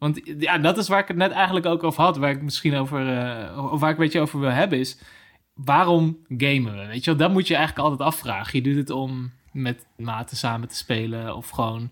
[0.00, 2.74] Want ja, dat is waar ik het net eigenlijk ook over had, waar ik misschien
[2.76, 4.98] over, eh, of waar ik een beetje over wil hebben, is
[5.54, 6.86] waarom gamen we?
[6.86, 8.58] Weet je wel, dat moet je eigenlijk altijd afvragen.
[8.62, 11.90] Je doet het om met maten samen te spelen of gewoon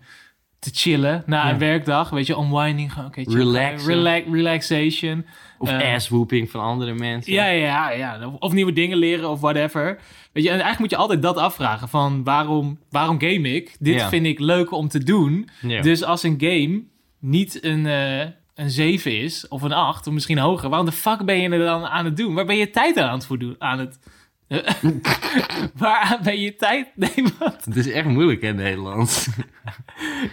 [0.59, 1.53] te chillen na Ja.
[1.53, 2.09] een werkdag.
[2.09, 3.21] Weet je, unwinding, gewoon, oké.
[3.25, 3.85] Relax,
[4.31, 5.25] relaxation.
[5.57, 7.33] Of Eh, ass-whooping van andere mensen.
[7.33, 8.27] Ja, ja, ja, ja.
[8.27, 9.99] Of, of nieuwe dingen leren of whatever.
[10.33, 13.75] Weet je, en eigenlijk moet je altijd dat afvragen van waarom, waarom game ik?
[13.79, 14.09] Dit Ja.
[14.09, 15.49] vind ik leuk om te doen.
[15.61, 15.81] Ja.
[15.81, 16.81] Dus als een game
[17.19, 18.19] niet een, eh,
[18.55, 21.65] een 7 is of een 8 of misschien hoger, waarom de fuck ben je er
[21.65, 22.33] dan aan het doen?
[22.33, 23.55] Waar ben je tijd aan het voldoen?
[23.59, 23.99] Aan het...
[25.77, 26.87] Waar ben je tijd?
[26.95, 27.65] Nee, wat?
[27.65, 29.27] Het is echt moeilijk in Nederland.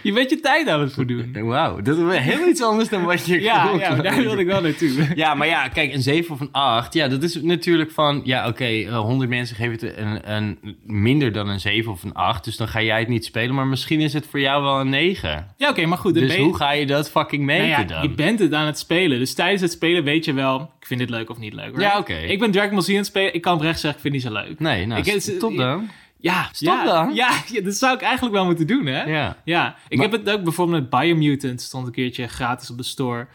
[0.03, 1.37] Je bent je tijd aan het voldoen.
[1.45, 4.61] Wauw, dat is heel iets anders dan wat je Ja, ja daar wilde ik wel
[4.61, 4.85] naartoe.
[5.15, 6.93] Ja, maar ja, kijk, een 7 of een 8.
[6.93, 8.21] Ja, dat is natuurlijk van...
[8.23, 12.13] Ja, oké, eh, 100 mensen geven het een, een minder dan een 7 of een
[12.13, 12.43] 8.
[12.43, 13.55] Dus dan ga jij het niet spelen.
[13.55, 15.53] Maar misschien is het voor jou wel een 9.
[15.57, 16.13] Ja, oké, maar goed.
[16.13, 18.01] Dus hoe ga je dat fucking meten Nou ja, dan?
[18.01, 19.19] je bent het aan het spelen.
[19.19, 21.69] Dus tijdens het spelen weet je wel, vind dit leuk of niet leuk.
[21.71, 21.79] hoor.
[21.79, 22.13] Ja, oké.
[22.17, 23.33] Ik ben Dragon Ball Z aan het spelen.
[23.33, 24.59] Ik kan oprecht zeggen, ik vind die zo leuk.
[24.59, 25.89] Nee, nou, Ik- stop dan.
[26.19, 27.13] Ja, Stop ja, dan.
[27.15, 29.03] Ja, ja, dat zou ik eigenlijk wel moeten doen, hè?
[29.03, 29.37] Ja.
[29.43, 31.61] Ja, ik Maar- heb het ook bijvoorbeeld met Biomutant.
[31.61, 33.27] Stond een keertje gratis op de store.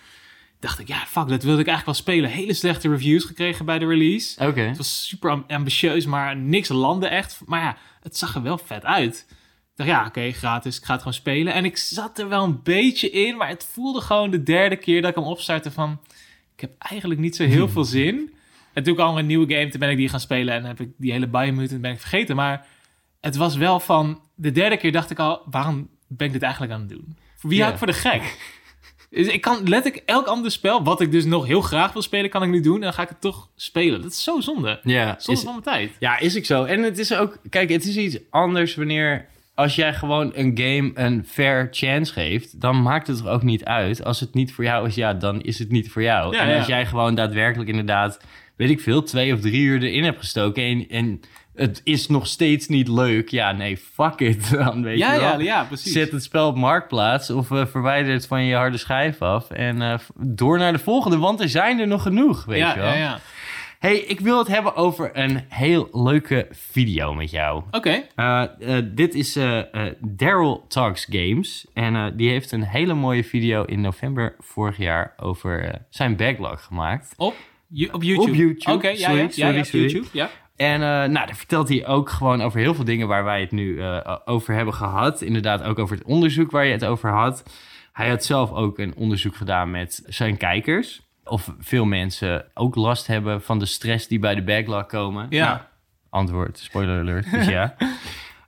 [0.60, 2.30] Dacht ik, ja, fuck, dat wilde ik eigenlijk wel spelen.
[2.30, 4.46] Hele slechte reviews gekregen bij de release.
[4.46, 4.60] Oké.
[4.60, 7.40] Het was super am- ambitieus, maar niks landde echt.
[7.46, 9.26] Maar ja, het zag er wel vet uit.
[9.28, 10.76] Ik dacht, ja, oké, gratis.
[10.78, 11.52] Ik ga het gewoon spelen.
[11.52, 15.00] En ik zat er wel een beetje in, maar het voelde gewoon de derde keer
[15.00, 16.00] dat ik hem opstartte van...
[16.54, 18.34] Ik heb eigenlijk niet zo heel veel zin.
[18.72, 20.80] En toen kwam er een nieuwe game, toen ben ik die gaan spelen en heb
[20.80, 22.36] ik die hele Biomutant ben ik vergeten.
[22.36, 22.66] Maar
[23.20, 26.72] het was wel van, de derde keer dacht ik al, waarom ben ik dit eigenlijk
[26.72, 27.16] aan het doen?
[27.36, 28.36] Voor wie hou ik voor de gek?
[29.10, 32.30] Dus ik kan letterlijk elk ander spel, wat ik dus nog heel graag wil spelen,
[32.30, 32.74] kan ik nu doen.
[32.74, 34.02] En dan ga ik het toch spelen.
[34.02, 34.80] Dat is zo zonde.
[34.82, 35.96] Ja, Zonde is, van mijn tijd.
[35.98, 36.64] ja, is ik zo.
[36.64, 37.38] En het is ook...
[37.50, 39.28] Kijk, het is iets anders wanneer...
[39.54, 43.64] Als jij gewoon een game een fair chance geeft, dan maakt het er ook niet
[43.64, 44.04] uit.
[44.04, 46.36] Als het niet voor jou is, ja, dan is het niet voor jou.
[46.36, 46.74] Ja, en als ja.
[46.74, 48.20] jij gewoon daadwerkelijk inderdaad,
[48.56, 51.20] weet ik veel, twee of drie uur erin hebt gestoken en, en
[51.54, 55.38] het is nog steeds niet leuk, ja, nee, fuck it dan, weet Ja, je wel.
[55.38, 55.92] ja, ja, precies.
[55.92, 59.82] Zet het spel op marktplaats of eh, verwijder het van je harde schijf af en
[59.82, 62.88] eh, door naar de volgende, want er zijn er nog genoeg, weet ja, je wel.
[62.88, 63.20] ja, ja.
[63.82, 67.62] Hey, ik wil het hebben over een heel leuke video met jou.
[67.70, 68.02] Oké.
[68.16, 71.66] Uh, uh, dit is uh, uh, Daryl Talks Games.
[71.74, 77.14] En die heeft een hele mooie video in november vorig jaar over zijn backlog gemaakt.
[77.16, 77.34] Op,
[77.92, 78.30] op YouTube?
[78.30, 78.72] Op YouTube.
[78.72, 79.66] Oké, ja, ja, ja, ja, op.
[79.66, 80.30] YouTube, ja.
[80.56, 83.52] En uh, nou, daar vertelt hij ook gewoon over heel veel dingen waar wij het
[83.52, 85.22] nu uh, over hebben gehad.
[85.22, 87.42] Inderdaad, ook over het onderzoek waar je het over had.
[87.92, 91.02] Hij had zelf ook een onderzoek gedaan met zijn kijkers.
[91.24, 95.26] Of veel mensen ook last hebben van de stress die bij de backlog komen.
[95.30, 95.46] Ja.
[95.46, 95.60] Nou,
[96.10, 97.74] antwoord, spoiler alert, dus ja.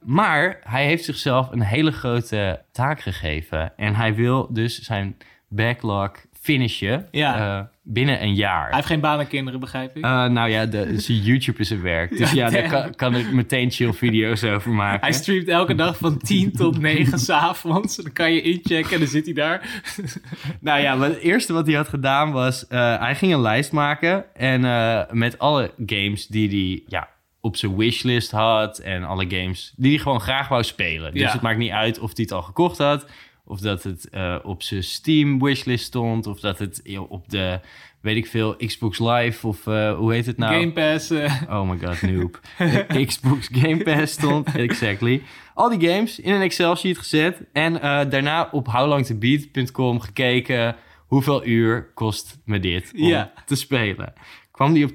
[0.04, 3.76] Maar hij heeft zichzelf een hele grote taak gegeven.
[3.76, 5.16] En hij wil dus zijn
[5.48, 6.12] backlog
[6.44, 7.58] finishen Ja.
[7.58, 8.64] uh, binnen een jaar.
[8.66, 10.04] Hij heeft geen baan en kinderen, begrijp ik.
[10.04, 12.16] Uh, nou ja, de, zijn YouTube is zijn werk.
[12.16, 15.00] Dus ja, Ja, daar kan, kan ik meteen chill video's over maken.
[15.00, 17.96] hij streamt elke dag van 10 tot 9 s'avonds.
[17.96, 19.68] Dan kan je inchecken en dan zit hij daar.
[20.60, 22.64] Nou ja, maar het eerste wat hij had gedaan was...
[22.70, 24.24] uh, hij ging een lijst maken.
[24.34, 24.60] En
[25.18, 27.08] met alle games die hij ja,
[27.40, 28.78] op zijn wishlist had...
[28.78, 31.12] en alle games die hij gewoon graag wou spelen.
[31.12, 31.32] Dus Ja.
[31.32, 33.06] het maakt niet uit of hij het al gekocht had...
[33.44, 36.26] of dat het uh, op zijn Steam wishlist stond...
[36.26, 37.60] of dat het op de,
[38.00, 39.46] weet ik veel, Xbox Live...
[39.46, 40.54] of uh, hoe heet het nou?
[40.60, 41.10] Game Pass.
[41.10, 42.40] eh, Oh my god, noob.
[43.06, 45.22] Xbox Game Pass stond, exactly.
[45.54, 47.42] Al die games in een Excel-sheet gezet.
[47.52, 47.72] En
[48.10, 50.76] daarna op howlongtobeat.com gekeken...
[51.06, 53.32] hoeveel uur kost me dit om Ja.
[53.46, 54.12] te spelen.
[54.50, 54.94] Kwam die op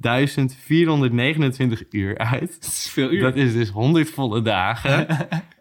[0.00, 2.56] 2429 uur uit.
[2.60, 3.22] dat is veel uur.
[3.22, 5.06] Dat is dus 100 volle dagen.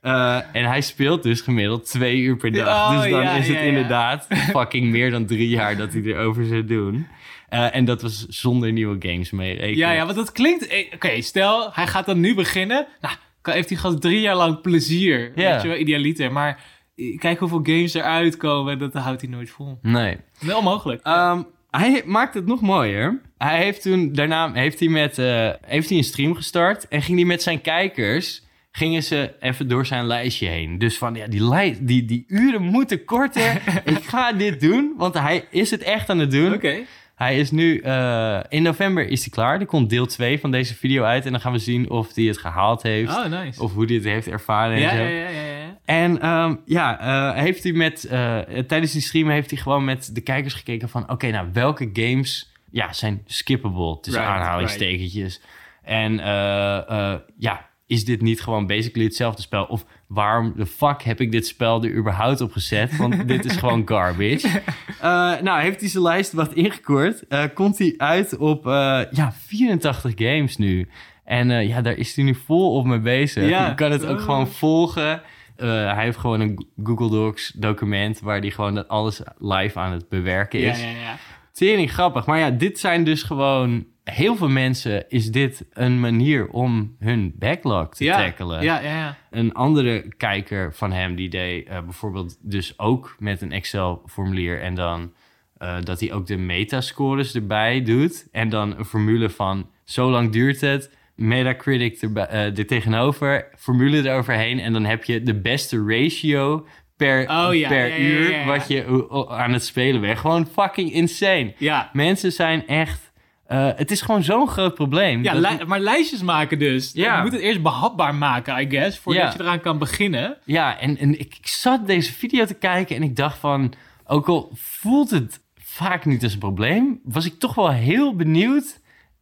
[0.01, 2.67] Uh, en hij speelt dus gemiddeld twee uur per dag.
[2.67, 6.01] Oh, dus dan ja, is het ja, inderdaad fucking meer dan drie jaar dat hij
[6.01, 7.07] erover zou doen.
[7.49, 9.77] Uh, en dat was zonder nieuwe games mee rekenen.
[9.77, 10.67] Ja, ja, want dat klinkt...
[10.67, 12.87] eh, Oké, stel, hij gaat dan nu beginnen.
[13.01, 15.31] Nou, heeft hij gewoon drie jaar lang plezier.
[15.35, 16.31] Weet je wel, idealiter.
[16.31, 16.63] Maar
[16.95, 18.79] eh, kijk hoeveel games eruit komen.
[18.79, 19.79] Dat houdt hij nooit vol.
[19.81, 20.17] Nee.
[20.39, 21.07] Wel onmogelijk.
[21.07, 23.21] Um, hij maakt het nog mooier.
[23.37, 26.87] Hij heeft toen, daarna heeft hij, met, uh, heeft hij een stream gestart.
[26.87, 30.77] En ging hij met zijn kijkers, gingen ze even door zijn lijstje heen.
[30.77, 33.61] Dus van, ja, die, lijst, die, die uren moeten korter.
[33.85, 36.53] Ik ga dit doen, want hij is het echt aan het doen.
[36.53, 36.77] Oké.
[37.15, 37.79] Hij is nu...
[37.79, 39.59] eh, in november is hij klaar.
[39.59, 41.25] Er komt deel 2 van deze video uit.
[41.25, 43.17] En dan gaan we zien of hij het gehaald heeft.
[43.17, 43.61] Oh, nice.
[43.61, 44.95] Of hoe hij het heeft ervaren en ja, zo.
[44.95, 45.77] ja, ja, ja, ja.
[45.85, 50.15] En ehm, ja, eh, heeft hij met, eh, tijdens die stream heeft hij gewoon met
[50.15, 51.09] de kijkers gekeken van...
[51.09, 55.41] oké, nou, welke games ja, zijn skippable tussen Right, aanhalingstekentjes?
[55.83, 59.63] En eh, eh, ja, is dit niet gewoon basically hetzelfde spel?
[59.63, 62.97] Of waarom de fuck heb ik dit spel er überhaupt op gezet?
[62.97, 64.61] Want dit is gewoon garbage.
[65.01, 67.23] Eh, nou, heeft hij zijn lijst wat ingekort.
[67.53, 68.65] komt hij uit op
[69.11, 70.89] ja, 84 games nu.
[71.23, 73.49] En ja, daar is hij nu vol op mee bezig.
[73.49, 73.67] Ja.
[73.67, 74.23] Je kan het ook Oh.
[74.23, 75.21] gewoon volgen.
[75.55, 78.19] Eh, hij heeft gewoon een Google Docs document...
[78.19, 80.81] waar hij gewoon dat alles live aan het bewerken Ja, is.
[80.81, 81.17] ja, ja.
[81.57, 82.25] Tering grappig.
[82.25, 83.85] Maar ja, dit zijn dus gewoon...
[84.03, 88.63] Heel veel mensen is dit een manier om hun backlog te Ja, tackelen.
[88.63, 89.17] ja, ja, ja.
[89.29, 94.61] Een andere kijker van hem, die deed eh, bijvoorbeeld dus ook met een Excel-formulier...
[94.61, 95.13] en dan
[95.57, 98.27] eh, dat hij ook de metascores erbij doet.
[98.31, 100.95] En dan een formule van zo lang duurt het...
[101.15, 104.59] Metacritic erbij, eh, er tegenover, formule eroverheen...
[104.59, 106.67] en dan heb je de beste ratio
[106.97, 108.45] per, Oh, ja, per ja, ja, uur...
[108.45, 110.17] wat je aan het spelen bent.
[110.19, 111.53] Gewoon fucking insane.
[111.57, 113.11] Ja, Mensen zijn echt...
[113.45, 115.23] eh, het is gewoon zo'n groot probleem.
[115.23, 116.91] ja li- maar lijstjes maken dus.
[116.93, 120.37] Je moet het eerst behapbaar maken, I guess, voordat je eraan kan beginnen.
[120.43, 123.73] Ja, en, en ik, ik zat deze video te kijken en ik dacht van...
[124.05, 126.99] ook al voelt het vaak niet als een probleem...
[127.03, 128.79] was ik toch wel heel benieuwd...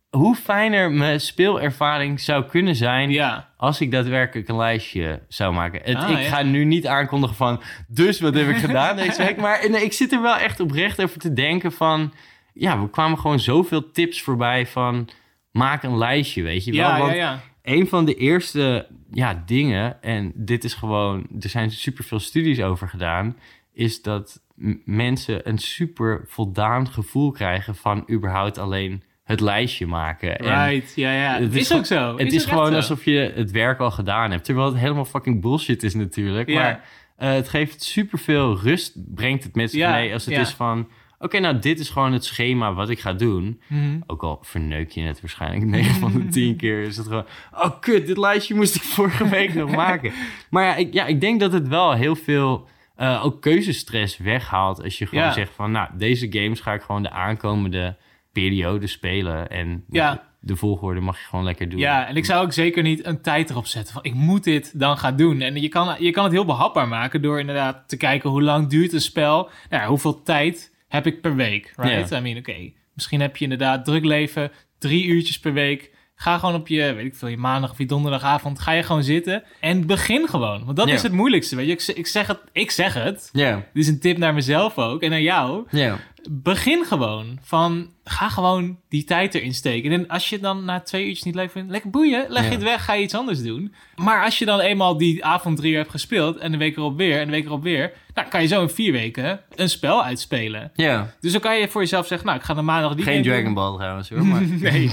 [0.09, 3.09] hoe fijner mijn speelervaring zou kunnen zijn...
[3.09, 5.81] Ja, als ik daadwerkelijk een lijstje zou maken.
[5.83, 6.29] Het, Ah, ik ja.
[6.29, 7.61] ga nu niet aankondigen van...
[7.87, 9.37] dus wat heb ik gedaan deze week?
[9.37, 12.13] Maar nee, ik zit er wel echt oprecht over te denken van...
[12.53, 15.09] ja, we kwamen gewoon zoveel tips voorbij van...
[15.51, 16.81] maak een lijstje, weet je wel?
[16.81, 17.41] ja, ja, Want ja.
[17.61, 22.89] een van de eerste ja, dingen, en dit is gewoon, er zijn superveel studies over
[22.89, 23.37] gedaan,
[23.73, 24.43] is dat
[24.85, 30.39] mensen een super voldaan gevoel krijgen van überhaupt alleen het lijstje maken.
[30.39, 31.39] En Right, ja, ja.
[31.41, 32.17] het is, ook zo.
[32.17, 35.83] het is, gewoon alsof je het werk al gedaan hebt, terwijl het helemaal fucking bullshit
[35.83, 36.49] is natuurlijk.
[36.49, 36.61] Ja.
[36.61, 36.83] Maar
[37.17, 40.41] eh, het geeft superveel rust, brengt het met zich Ja, mee als het ja.
[40.41, 40.87] is van...
[41.19, 43.61] Oké, nou, dit is gewoon het schema wat ik ga doen.
[43.67, 43.99] Mhm.
[44.07, 47.25] Ook al verneuk je het waarschijnlijk 9 van de 10 keer is het gewoon...
[47.53, 50.11] Oh, kut, dit lijstje moest ik vorige week nog maken.
[50.49, 52.67] Maar ja ik, ja, ik denk dat het wel heel veel...
[52.95, 55.71] eh, ook keuzestress weghaalt als je gewoon zegt van...
[55.71, 57.95] Nou, deze games ga ik gewoon de aankomende
[58.43, 59.49] periode spelen.
[59.49, 60.13] En Ja.
[60.13, 61.79] de, de volgorde mag je gewoon lekker doen.
[61.79, 64.79] Ja, en ik zou ook zeker niet een tijd erop zetten van ik moet dit
[64.79, 65.41] dan gaan doen.
[65.41, 68.67] En je kan, je kan het heel behapbaar maken door inderdaad te kijken hoe lang
[68.69, 69.49] duurt een spel.
[69.69, 72.11] Nou, ja, hoeveel tijd heb ik per week, right?
[72.11, 75.93] I mean, oké, misschien heb je inderdaad druk leven, drie uurtjes per week.
[76.17, 79.03] Ga gewoon op je, weet ik veel, je maandag of je donderdagavond, ga je gewoon
[79.03, 80.65] zitten en begin gewoon.
[80.65, 80.93] Want dat Ja.
[80.93, 81.71] is het moeilijkste, weet je.
[81.91, 85.01] Ik, ik, zeg het, ik zeg het, Ja, dit is een tip naar mezelf ook
[85.01, 85.65] en naar jou.
[85.71, 85.97] ja.
[86.29, 89.91] Begin gewoon van, ga gewoon die tijd erin steken.
[89.91, 92.49] En als je dan na twee uurtjes niet leuk vindt, lekker boeien, leg Ja.
[92.49, 93.73] je het weg, ga je iets anders doen.
[93.95, 96.97] Maar als je dan eenmaal die avond drie uur hebt gespeeld en de week erop
[96.97, 100.03] weer en de week erop weer, nou kan je zo in vier weken een spel
[100.03, 100.71] uitspelen.
[100.73, 103.23] Ja, Dus dan kan je voor jezelf zeggen, nou ik ga de maandag die geen
[103.23, 104.39] game Dragon Ball trouwens hoor, maar...
[104.39, 104.59] doen.
[104.71, 104.83] Nee,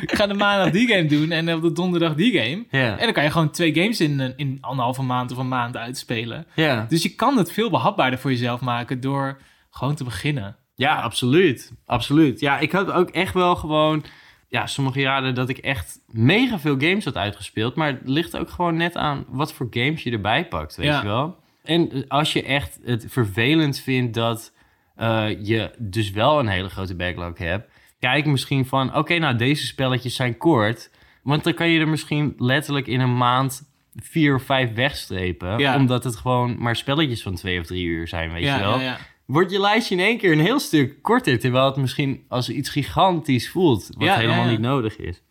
[0.00, 2.64] ik ga de maandag die game doen en op de donderdag die game.
[2.70, 5.48] Ja, En dan kan je gewoon twee games in, een- in anderhalve maand of een
[5.48, 6.46] maand uitspelen.
[6.54, 6.86] ja.
[6.88, 9.38] Dus je kan het veel behapbaarder voor jezelf maken door
[9.70, 10.56] gewoon te beginnen.
[10.74, 11.72] Ja, absoluut.
[11.86, 12.40] Absoluut.
[12.40, 14.04] Ja, ik had ook echt wel gewoon...
[14.48, 17.74] Ja, sommige jaren dat ik echt mega veel games had uitgespeeld.
[17.74, 21.00] Maar het ligt ook gewoon net aan wat voor games je erbij pakt, weet Ja.
[21.00, 21.36] je wel.
[21.62, 24.52] En als je echt het vervelend vindt dat
[24.96, 27.72] eh, je dus wel een hele grote backlog hebt...
[27.98, 30.90] Kijk misschien van, oké, nou deze spelletjes zijn kort.
[31.22, 35.58] Want dan kan je er misschien letterlijk in een maand vier of vijf wegstrepen.
[35.58, 35.76] Ja.
[35.76, 38.78] Omdat het gewoon maar spelletjes van twee of drie uur zijn, weet ja, je wel
[38.78, 38.98] ja, ja.
[39.26, 41.38] Wordt je lijstje in één keer een heel stuk korter.
[41.38, 43.88] Terwijl het misschien als iets gigantisch voelt.
[43.94, 44.50] Wat Ja, helemaal ja, ja.
[44.50, 45.22] niet nodig is.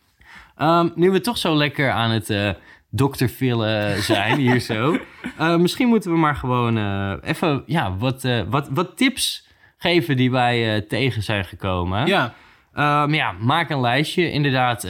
[0.56, 2.56] Ehm, nu we toch zo lekker aan het
[2.90, 4.98] doktervillen zijn hier zo.
[5.38, 10.30] eh, misschien moeten we maar gewoon eh, even ja, wat, wat, wat tips geven die
[10.30, 12.06] wij tegen zijn gekomen.
[12.06, 12.34] ja.
[12.74, 14.30] Ehm, ja, maak een lijstje.
[14.30, 14.88] Inderdaad,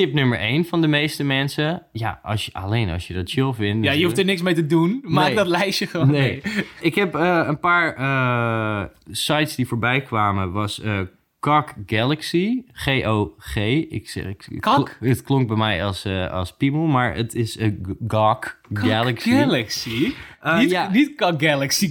[0.00, 1.82] tip nummer één van de meeste mensen.
[1.92, 3.84] Ja, als je, alleen als je dat chill vindt.
[3.86, 5.00] Ja, je hoeft er niks mee te doen.
[5.02, 5.34] Maak Nee.
[5.34, 6.40] dat lijstje gewoon Nee.
[6.44, 6.64] mee.
[6.80, 10.52] Ik heb eh, een paar eh, sites die voorbij kwamen.
[10.52, 10.82] Was
[11.40, 12.62] eh Gog Galaxy.
[12.72, 13.56] G-O-G.
[13.88, 14.96] Ik zeg, ik, Kak?
[15.00, 19.30] Het klonk bij mij als, eh, als piemel, maar het is eh, G- Gog Galaxy.
[19.30, 20.12] Galaxy?
[20.40, 20.90] Eh, niet, ja.
[20.90, 21.90] niet Kak Galaxy.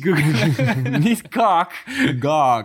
[0.99, 1.67] Niet Gog.
[2.19, 2.63] Gog.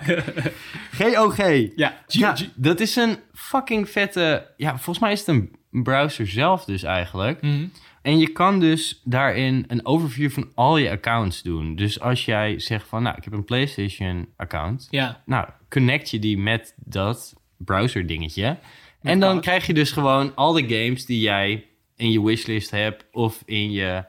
[0.93, 1.39] G-O-G.
[1.77, 4.47] ja, G- Ja, G- dat is een fucking vette...
[4.57, 7.43] Ja, volgens mij is het een browser zelf dus eigenlijk.
[7.43, 7.67] Mhm.
[8.03, 11.77] En je kan dus daarin een overview van al je accounts doen.
[11.77, 14.87] Dus als jij zegt van, nou, ik heb een PlayStation account.
[14.91, 18.59] Ja, Nou, connect je die met dat browser dingetje.
[19.03, 21.65] En dan krijg je dus gewoon al de games die jij
[21.97, 24.05] in je wishlist hebt of in je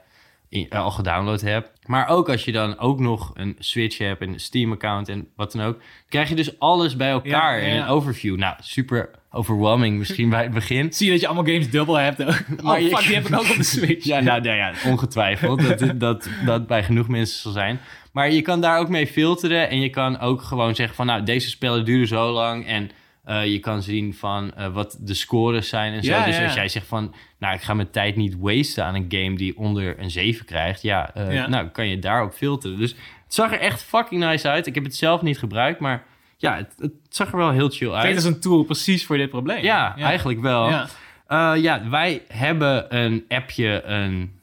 [0.48, 1.70] in, eh, al gedownload hebt.
[1.86, 5.62] Maar ook als je dan ook nog een Switch hebt, een Steam-account en wat dan
[5.62, 7.82] ook, krijg je dus alles bij elkaar ja, in ja.
[7.82, 8.36] een overview.
[8.36, 10.92] Nou, super overwhelming misschien bij het begin.
[10.92, 12.42] Zie je dat je allemaal games dubbel hebt ook.
[12.62, 14.04] Maar oh je- fuck, die heb ik ook op de Switch.
[14.04, 17.80] Ja, nou, nou ja, ongetwijfeld dat, dat dat bij genoeg mensen zal zijn.
[18.16, 21.22] Maar je kan daar ook mee filteren en je kan ook gewoon zeggen van, nou,
[21.22, 22.90] deze spellen duren zo lang en
[23.24, 26.10] eh, je kan zien van eh, wat de scores zijn en zo.
[26.10, 28.94] Ja, dus ja, als jij zegt van, nou, ik ga mijn tijd niet wasten aan
[28.94, 31.48] een game die onder een 7 krijgt, ja, eh, Ja.
[31.48, 32.78] nou, kan je daarop filteren.
[32.78, 32.90] Dus
[33.24, 34.66] het zag er echt fucking nice uit.
[34.66, 36.04] Ik heb het zelf niet gebruikt, maar
[36.36, 38.14] ja, het, het zag er wel heel chill uit.
[38.14, 39.62] als een tool precies voor dit probleem.
[39.62, 40.68] Ja, eigenlijk wel.
[40.68, 41.54] Ja.
[41.54, 44.35] Ja, wij hebben een appje een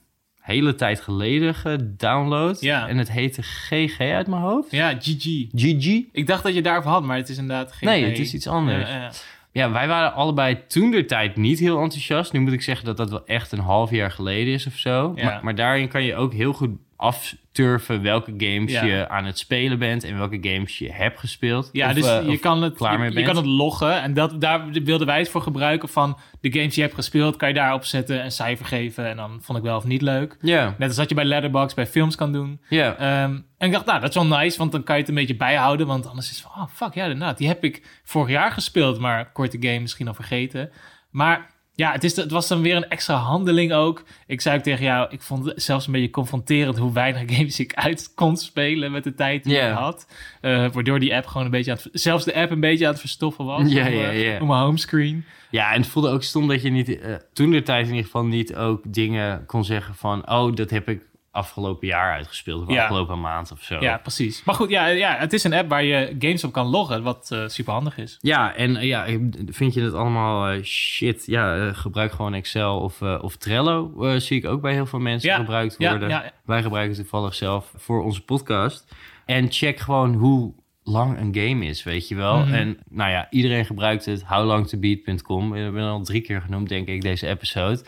[0.44, 2.62] hele tijd geleden gedownload.
[2.62, 2.88] Ja.
[2.88, 4.72] En het heette GG uit mijn hoofd.
[4.72, 5.48] ja, GG.
[5.52, 6.02] GG?
[6.12, 7.90] Ik dacht dat je daarover had, maar het is inderdaad geen...
[7.90, 8.90] Nee, het is iets anders.
[8.90, 9.12] Ja, ja.
[9.52, 12.34] Ja, wij waren allebei toen de tijd niet heel enthousiast.
[12.34, 15.14] Nu moet ik zeggen dat dat wel echt een half jaar geleden is of zo.
[15.14, 16.70] Maar, maar daarin kan je ook heel goed
[17.04, 18.84] afturven welke games Ja.
[18.84, 21.70] je aan het spelen bent en welke games je hebt gespeeld.
[21.72, 24.02] Ja, Of, dus eh, je, kan het, klaar je, je kan het loggen.
[24.02, 27.36] En dat, daar wilden wij het voor gebruiken van de games die je hebt gespeeld,
[27.36, 29.06] kan je daarop zetten, een cijfer geven.
[29.10, 30.38] En dan vond ik wel of niet leuk.
[30.42, 32.62] Ja, Net als dat je bij Letterboxd bij films kan doen.
[32.70, 32.96] ja.
[32.96, 35.16] Ehm, en ik dacht, nou, dat is wel nice, want dan kan je het een
[35.18, 35.88] beetje bijhouden.
[35.88, 37.38] Want anders is het van, oh fuck, ja, inderdaad.
[37.38, 40.72] Die heb ik vorig jaar gespeeld, maar korte game misschien al vergeten.
[41.10, 44.04] Maar ja, het, is, het was dan weer een extra handeling ook.
[44.28, 47.60] Ik zei ook tegen jou, ik vond het zelfs een beetje confronterend hoe weinig games
[47.60, 50.08] ik uit kon spelen met de tijd die ik had.
[50.42, 52.92] Eh, waardoor die app gewoon een beetje aan het, zelfs de app een beetje aan
[52.92, 53.72] het verstoffen was.
[53.72, 54.40] Ja, op, ja, eh, ja.
[54.42, 55.26] Op mijn homescreen.
[55.50, 58.06] Ja, en het voelde ook stom dat je niet, eh, toen de tijd in ieder
[58.06, 61.02] geval niet ook dingen kon zeggen van, oh, dat heb ik
[61.34, 62.82] afgelopen jaar uitgespeeld of Ja.
[62.82, 63.78] afgelopen maand of zo.
[63.80, 64.44] Ja, precies.
[64.44, 67.30] Maar goed, ja, ja, het is een app waar je games op kan loggen, wat
[67.32, 68.18] eh super handig is.
[68.22, 69.06] Ja, en eh, ja,
[69.46, 71.26] vind je het allemaal eh, shit?
[71.26, 73.94] Ja, gebruik gewoon Excel of, of Trello.
[74.20, 76.10] zie ik ook bij heel veel mensen Ja, gebruikt worden.
[76.10, 76.32] ja.
[76.46, 78.96] Wij gebruiken het toevallig zelf voor onze podcast.
[79.26, 80.54] En check gewoon hoe
[80.84, 82.38] lang een game is, weet je wel.
[82.40, 82.54] Mhm.
[82.54, 84.24] En nou ja, iedereen gebruikt het.
[84.28, 85.52] Howlongtobeat.com.
[85.52, 87.84] We hebben al drie keer genoemd, denk ik, deze episode.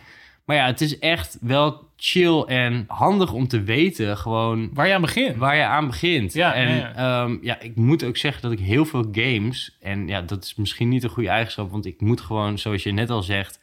[0.46, 4.94] Maar ja, het is echt wel chill en handig om te weten gewoon Waar je
[4.94, 5.36] aan begint.
[5.36, 6.34] waar je aan begint.
[6.34, 7.38] Ja, en ja, ja, ja.
[7.42, 9.78] ja, ik moet ook zeggen dat ik heel veel games...
[9.82, 11.72] en ja, dat is misschien niet een goede eigenschap...
[11.72, 13.60] want ik moet gewoon, zoals je net al zegt,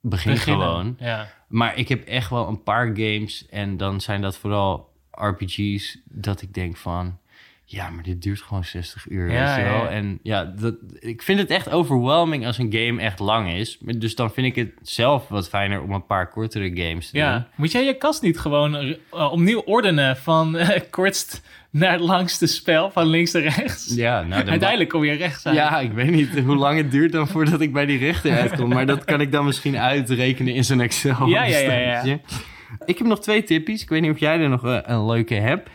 [0.00, 0.66] begin Beginnen.
[0.66, 0.96] gewoon.
[0.98, 1.28] Ja.
[1.48, 3.46] Maar ik heb echt wel een paar games...
[3.48, 5.98] en dan zijn dat vooral RPG's...
[6.04, 7.18] dat ik denk van...
[7.72, 9.82] ja, maar dit duurt gewoon 60 uur, Ja, weet je ja, wel?
[9.82, 9.88] ja.
[9.88, 13.78] En ja, dat, ik vind het echt overwhelming als een game echt lang is.
[13.80, 17.22] Dus dan vind ik het zelf wat fijner om een paar kortere games te doen.
[17.22, 22.00] Ja, moet jij je kast niet gewoon eh, opnieuw ordenen van eh, kortst naar het
[22.00, 23.94] langste spel, van links naar rechts?
[23.94, 25.56] Ja, nou, Uiteindelijk kom je rechts uit.
[25.56, 28.68] Ja, ik weet niet hoe lang het duurt dan voordat ik bij die rechter uitkom.
[28.68, 31.26] Maar dat kan ik dan misschien uitrekenen in zo'n Excel.
[31.26, 32.18] Ja, ja, ja, ja.
[32.84, 33.82] Ik heb nog twee tippies.
[33.82, 35.68] Ik weet niet of jij er nog eh, een leuke hebt.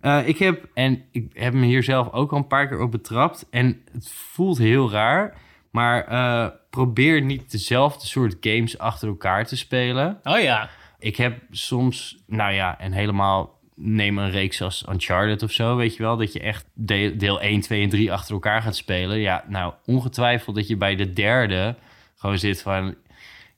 [0.00, 2.90] Eh, ik heb, en ik heb me hier zelf ook al een paar keer op
[2.90, 3.46] betrapt.
[3.50, 5.36] En het voelt heel raar.
[5.70, 10.20] Maar eh, probeer niet dezelfde soort games achter elkaar te spelen.
[10.22, 10.68] Oh ja.
[10.98, 15.96] Ik heb soms, nou ja, en helemaal neem een reeks als Uncharted of zo, weet
[15.96, 19.18] je wel, dat je echt deel, deel 1, 2 en 3 achter elkaar gaat spelen.
[19.18, 21.74] Ja, nou, ongetwijfeld dat je bij de derde
[22.16, 22.94] gewoon zit van,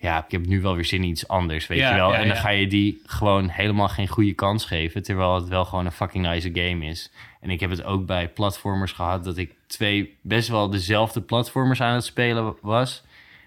[0.00, 2.10] ja, ik heb nu wel weer zin in iets anders, weet Ja, je wel.
[2.12, 2.42] ja, en dan ja.
[2.42, 6.26] ga je die gewoon helemaal geen goede kans geven, terwijl het wel gewoon een fucking
[6.26, 7.10] nice game is.
[7.40, 11.80] En ik heb het ook bij platformers gehad, dat ik twee best wel dezelfde platformers
[11.80, 13.02] aan het spelen was.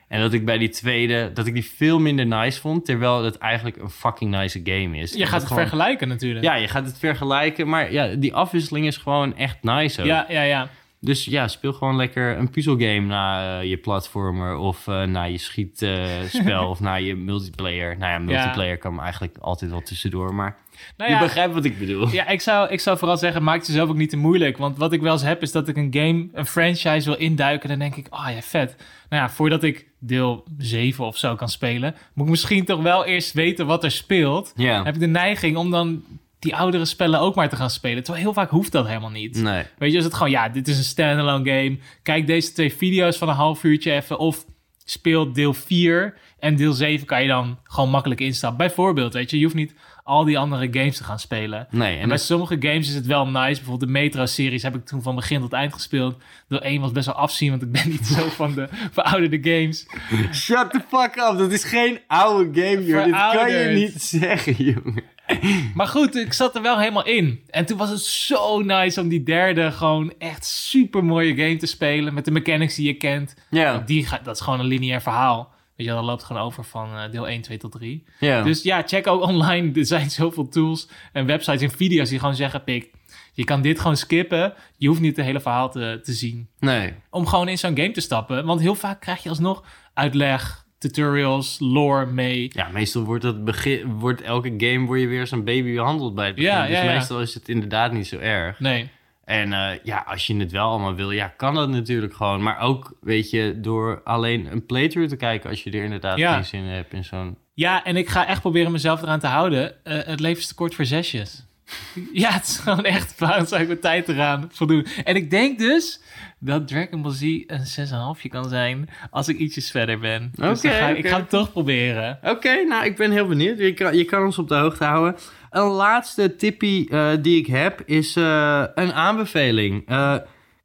[0.08, 3.38] En dat ik bij die tweede, dat ik die veel minder nice vond, terwijl het
[3.38, 5.14] eigenlijk een fucking nice game is.
[5.14, 6.46] Je gaat het gewoon- vergelijken natuurlijk.
[6.46, 10.08] Ja, je gaat het vergelijken, maar ja, die afwisseling is gewoon echt nice ook.
[10.08, 10.42] ja, ja.
[10.42, 10.70] ja.
[11.04, 15.38] Dus ja, speel gewoon lekker een puzzelgame na eh, je platformer of eh, na je
[15.38, 17.98] schietspel of na je multiplayer.
[17.98, 20.58] Nou ja, multiplayer kan eigenlijk altijd wel tussendoor, maar
[20.98, 22.08] Nou je ja, begrijpt wat ik bedoel.
[22.08, 24.58] ja ik, zou, ik zou vooral zeggen, maak het jezelf ook niet te moeilijk.
[24.58, 27.70] Want wat ik wel eens heb, is dat ik een game, een franchise wil induiken.
[27.70, 28.76] Dan denk ik, oh ja, vet.
[29.10, 33.06] Nou ja, voordat ik deel 7 of zo kan spelen, moet ik misschien toch wel
[33.06, 34.54] eerst weten wat er speelt.
[34.56, 36.04] Ja, heb ik de neiging om dan
[36.44, 38.04] die oudere spellen ook maar te gaan spelen.
[38.04, 39.36] Terwijl heel vaak hoeft dat helemaal niet.
[39.42, 39.64] nee.
[39.78, 41.78] Weet je, is het gewoon, ja, dit is een standalone game.
[42.04, 44.20] Kijk deze twee video's van een half uurtje even.
[44.20, 44.46] Of
[44.86, 48.58] speel deel 4 en deel 7 kan je dan gewoon makkelijk instappen.
[48.58, 49.74] Bijvoorbeeld, weet je, je hoeft niet
[50.04, 51.68] al die andere games te gaan spelen.
[51.72, 53.38] Nee, En en bij dat- sommige games is het wel nice.
[53.56, 56.16] Bijvoorbeeld de Metro-series heb ik toen van begin tot eind gespeeld.
[56.48, 59.86] Deel 1 was best wel afzien, want ik ben niet zo van de verouderde games.
[60.34, 63.04] Shut the fuck up, dat is geen oude game, joh.
[63.04, 65.04] Dit kan je niet zeggen, jongen.
[65.76, 67.44] Maar goed, ik zat er wel helemaal in.
[67.50, 71.66] En toen was het zo nice om die derde gewoon echt super mooie game te
[71.66, 72.14] spelen.
[72.14, 73.36] Met de mechanics die je kent.
[73.50, 73.78] Ja.
[73.78, 75.52] Die dat is gewoon een lineair verhaal.
[75.76, 78.04] Weet je, dat loopt gewoon over van eh, deel 1, 2 tot 3.
[78.20, 78.42] Ja.
[78.42, 79.72] Dus ja, check ook online.
[79.80, 82.92] Er zijn zoveel tools en websites en video's die gewoon zeggen: Pik,
[83.34, 84.54] je kan dit gewoon skippen.
[84.78, 86.50] Je hoeft niet het hele verhaal te, te zien.
[86.60, 86.94] nee.
[87.10, 88.46] Om gewoon in zo'n game te stappen.
[88.46, 89.64] Want heel vaak krijg je alsnog
[89.94, 92.50] uitleg, tutorials, lore mee.
[92.54, 96.26] Ja, meestal wordt, het begin, wordt elke game word je weer een baby behandeld bij
[96.26, 96.52] het begin.
[96.52, 96.94] Ja, dus ja, ja.
[96.94, 98.60] meestal is het inderdaad niet zo erg.
[98.60, 98.90] Nee.
[99.26, 102.44] En eh, ja, als je het wel allemaal wil, ja, kan dat natuurlijk gewoon.
[102.44, 105.50] Maar ook, weet je, door alleen een playthrough te kijken...
[105.50, 106.34] als je er inderdaad Ja.
[106.34, 107.38] geen zin in hebt in zo'n...
[107.54, 109.86] Ja, en ik ga echt proberen mezelf eraan te houden.
[109.86, 111.44] Eh, het leven is te kort voor zesjes.
[112.14, 114.86] ja, het is gewoon echt, waarom zou ik mijn tijd eraan voldoen?
[115.04, 116.02] En ik denk dus
[116.44, 120.32] dat Dragon Ball Z een 6,5 kan zijn als ik ietsjes verder ben.
[120.36, 122.20] Dus Oké, ga ik, ik ga het toch proberen.
[122.24, 123.58] Oké, nou, ik ben heel benieuwd.
[123.58, 125.16] Je kan, je kan ons op de hoogte houden.
[125.50, 129.88] Een laatste tippie eh, die ik heb is eh, een aanbeveling.
[129.88, 130.16] Eh,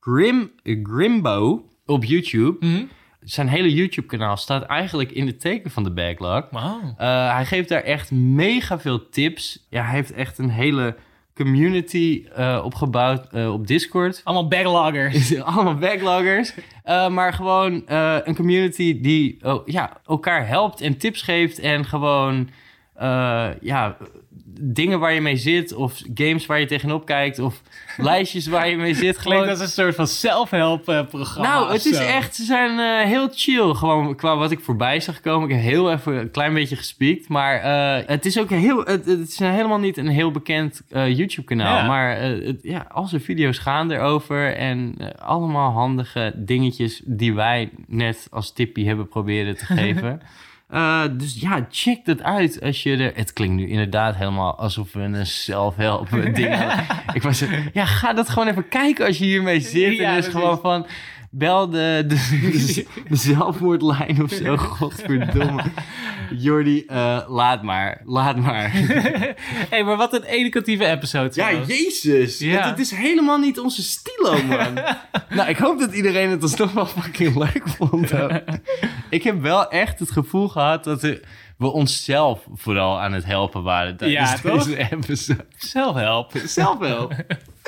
[0.00, 2.66] Grim, Grimbo op YouTube.
[2.66, 2.84] Mhm.
[3.20, 6.46] Zijn hele YouTube-kanaal staat eigenlijk in het teken van de backlog.
[6.50, 6.98] Wow.
[7.30, 9.66] Hij geeft daar echt mega veel tips.
[9.70, 10.96] Ja, hij heeft echt een hele
[11.38, 14.20] community eh, opgebouwd eh, op Discord.
[14.24, 15.38] Allemaal backloggers.
[15.40, 16.54] Allemaal backloggers.
[16.82, 17.82] Eh, maar gewoon
[18.24, 21.58] een community die oh, ja, elkaar helpt en tips geeft.
[21.58, 22.48] En gewoon
[23.60, 23.96] ja,
[24.60, 25.74] dingen waar je mee zit.
[25.74, 27.38] Of games waar je tegenop kijkt.
[27.38, 27.62] Of
[27.96, 29.18] lijstjes waar je mee zit.
[29.18, 29.48] Gewoon...
[29.48, 31.48] als een soort van self-help eh, programma.
[31.48, 33.74] Nou, het is echt, ze zijn eh, heel chill.
[33.74, 35.48] Gewoon qua wat ik voorbij zag komen.
[35.48, 37.28] Ik heb heel even een klein beetje gespiekt.
[37.28, 41.76] Maar eh, het is ook heel, het, het is helemaal niet een heel bekend YouTube-kanaal.
[41.76, 41.86] Ja.
[41.86, 44.56] Maar het, ja, al zijn video's gaan erover.
[44.56, 50.20] En allemaal handige dingetjes die wij net als tippie hebben proberen te geven.
[50.68, 53.12] Eh, dus ja, check dat uit als je er...
[53.14, 56.86] Het klinkt nu inderdaad helemaal alsof we een self-help ding hadden.
[57.12, 57.42] Ik was
[57.72, 59.96] ja, ga dat gewoon even kijken als je hiermee zit.
[59.96, 60.86] Ja, en dus gewoon van...
[61.30, 64.56] Bel de, de, de, de zelfmoordlijn of zo.
[64.76, 65.62] Godverdomme.
[66.30, 68.00] Jordi, eh, laat maar.
[68.04, 68.70] Laat maar.
[69.70, 71.30] hey, maar wat een educatieve episode.
[71.34, 72.38] Ja, jezus.
[72.38, 72.56] Ja.
[72.56, 74.74] Het, het is helemaal niet onze stilo, man.
[75.28, 78.12] nou, ik hoop dat iedereen het alsnog wel fucking leuk vond.
[79.10, 81.20] Ik heb wel echt het gevoel gehad dat we,
[81.58, 83.96] onszelf vooral aan het helpen waren.
[83.96, 85.46] tijdens Ja, deze episode.
[85.56, 86.32] Self-help.
[86.44, 87.14] Zelfhelp.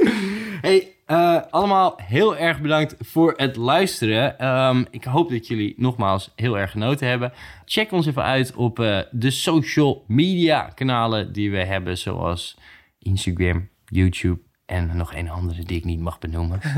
[0.60, 4.38] hey, eh, allemaal heel erg bedankt voor het luisteren.
[4.38, 7.32] Ehm, ik hoop dat jullie nogmaals heel erg genoten hebben.
[7.64, 12.56] Check ons even uit op eh, de social media kanalen die we hebben, zoals
[12.98, 16.60] Instagram, YouTube en nog een andere die ik niet mag benoemen.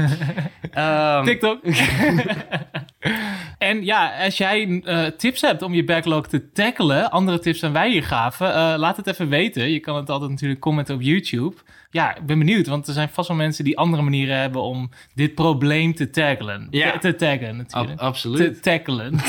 [0.73, 1.61] Ehm, TikTok.
[3.59, 7.73] en ja, als jij eh, tips hebt om je backlog te tackelen, andere tips dan
[7.73, 9.71] wij hier gaven, eh, laat het even weten.
[9.71, 11.57] Je kan het altijd natuurlijk commenten op YouTube.
[11.91, 14.91] Ja, ik ben benieuwd, want er zijn vast wel mensen die andere manieren hebben om
[15.15, 16.67] dit probleem te tackelen.
[16.71, 16.93] Ja.
[16.93, 17.99] Te, te taggen ab- natuurlijk.
[17.99, 18.63] te absoluut.
[18.63, 19.15] tackelen.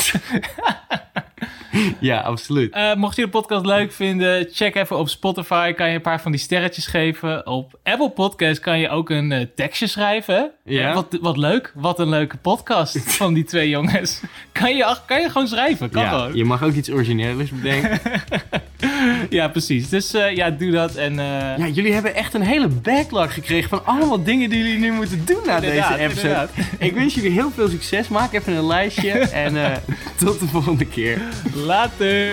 [2.00, 2.74] Ja, absoluut.
[2.74, 5.72] Eh, mocht je de podcast leuk vinden, check even op Spotify.
[5.72, 7.48] Kan je een paar van die sterretjes geven.
[7.48, 10.52] Op Apple Podcast kan je ook een eh, tekstje schrijven.
[10.64, 10.90] Ja.
[10.90, 11.72] Eh, wat, wat leuk.
[11.76, 14.22] Wat een leuke podcast van die twee jongens.
[14.52, 15.90] Kan je, kan je gewoon schrijven.
[15.90, 16.36] Kan Ja, gewoon.
[16.36, 18.00] je mag ook iets origineels bedenken.
[19.30, 19.90] Ja, precies.
[19.90, 20.96] Dus eh, ja, doe dat.
[20.96, 24.80] En eh, Ja, jullie hebben echt een hele backlog gekregen van allemaal dingen die jullie
[24.80, 26.28] nu moeten doen na Inderdaad, deze episode.
[26.28, 26.50] inderdaad.
[26.88, 28.08] Ik wens jullie heel veel succes.
[28.08, 29.12] Maak even een lijstje
[29.46, 29.72] en eh,
[30.18, 31.22] tot de volgende keer.
[31.54, 32.32] later.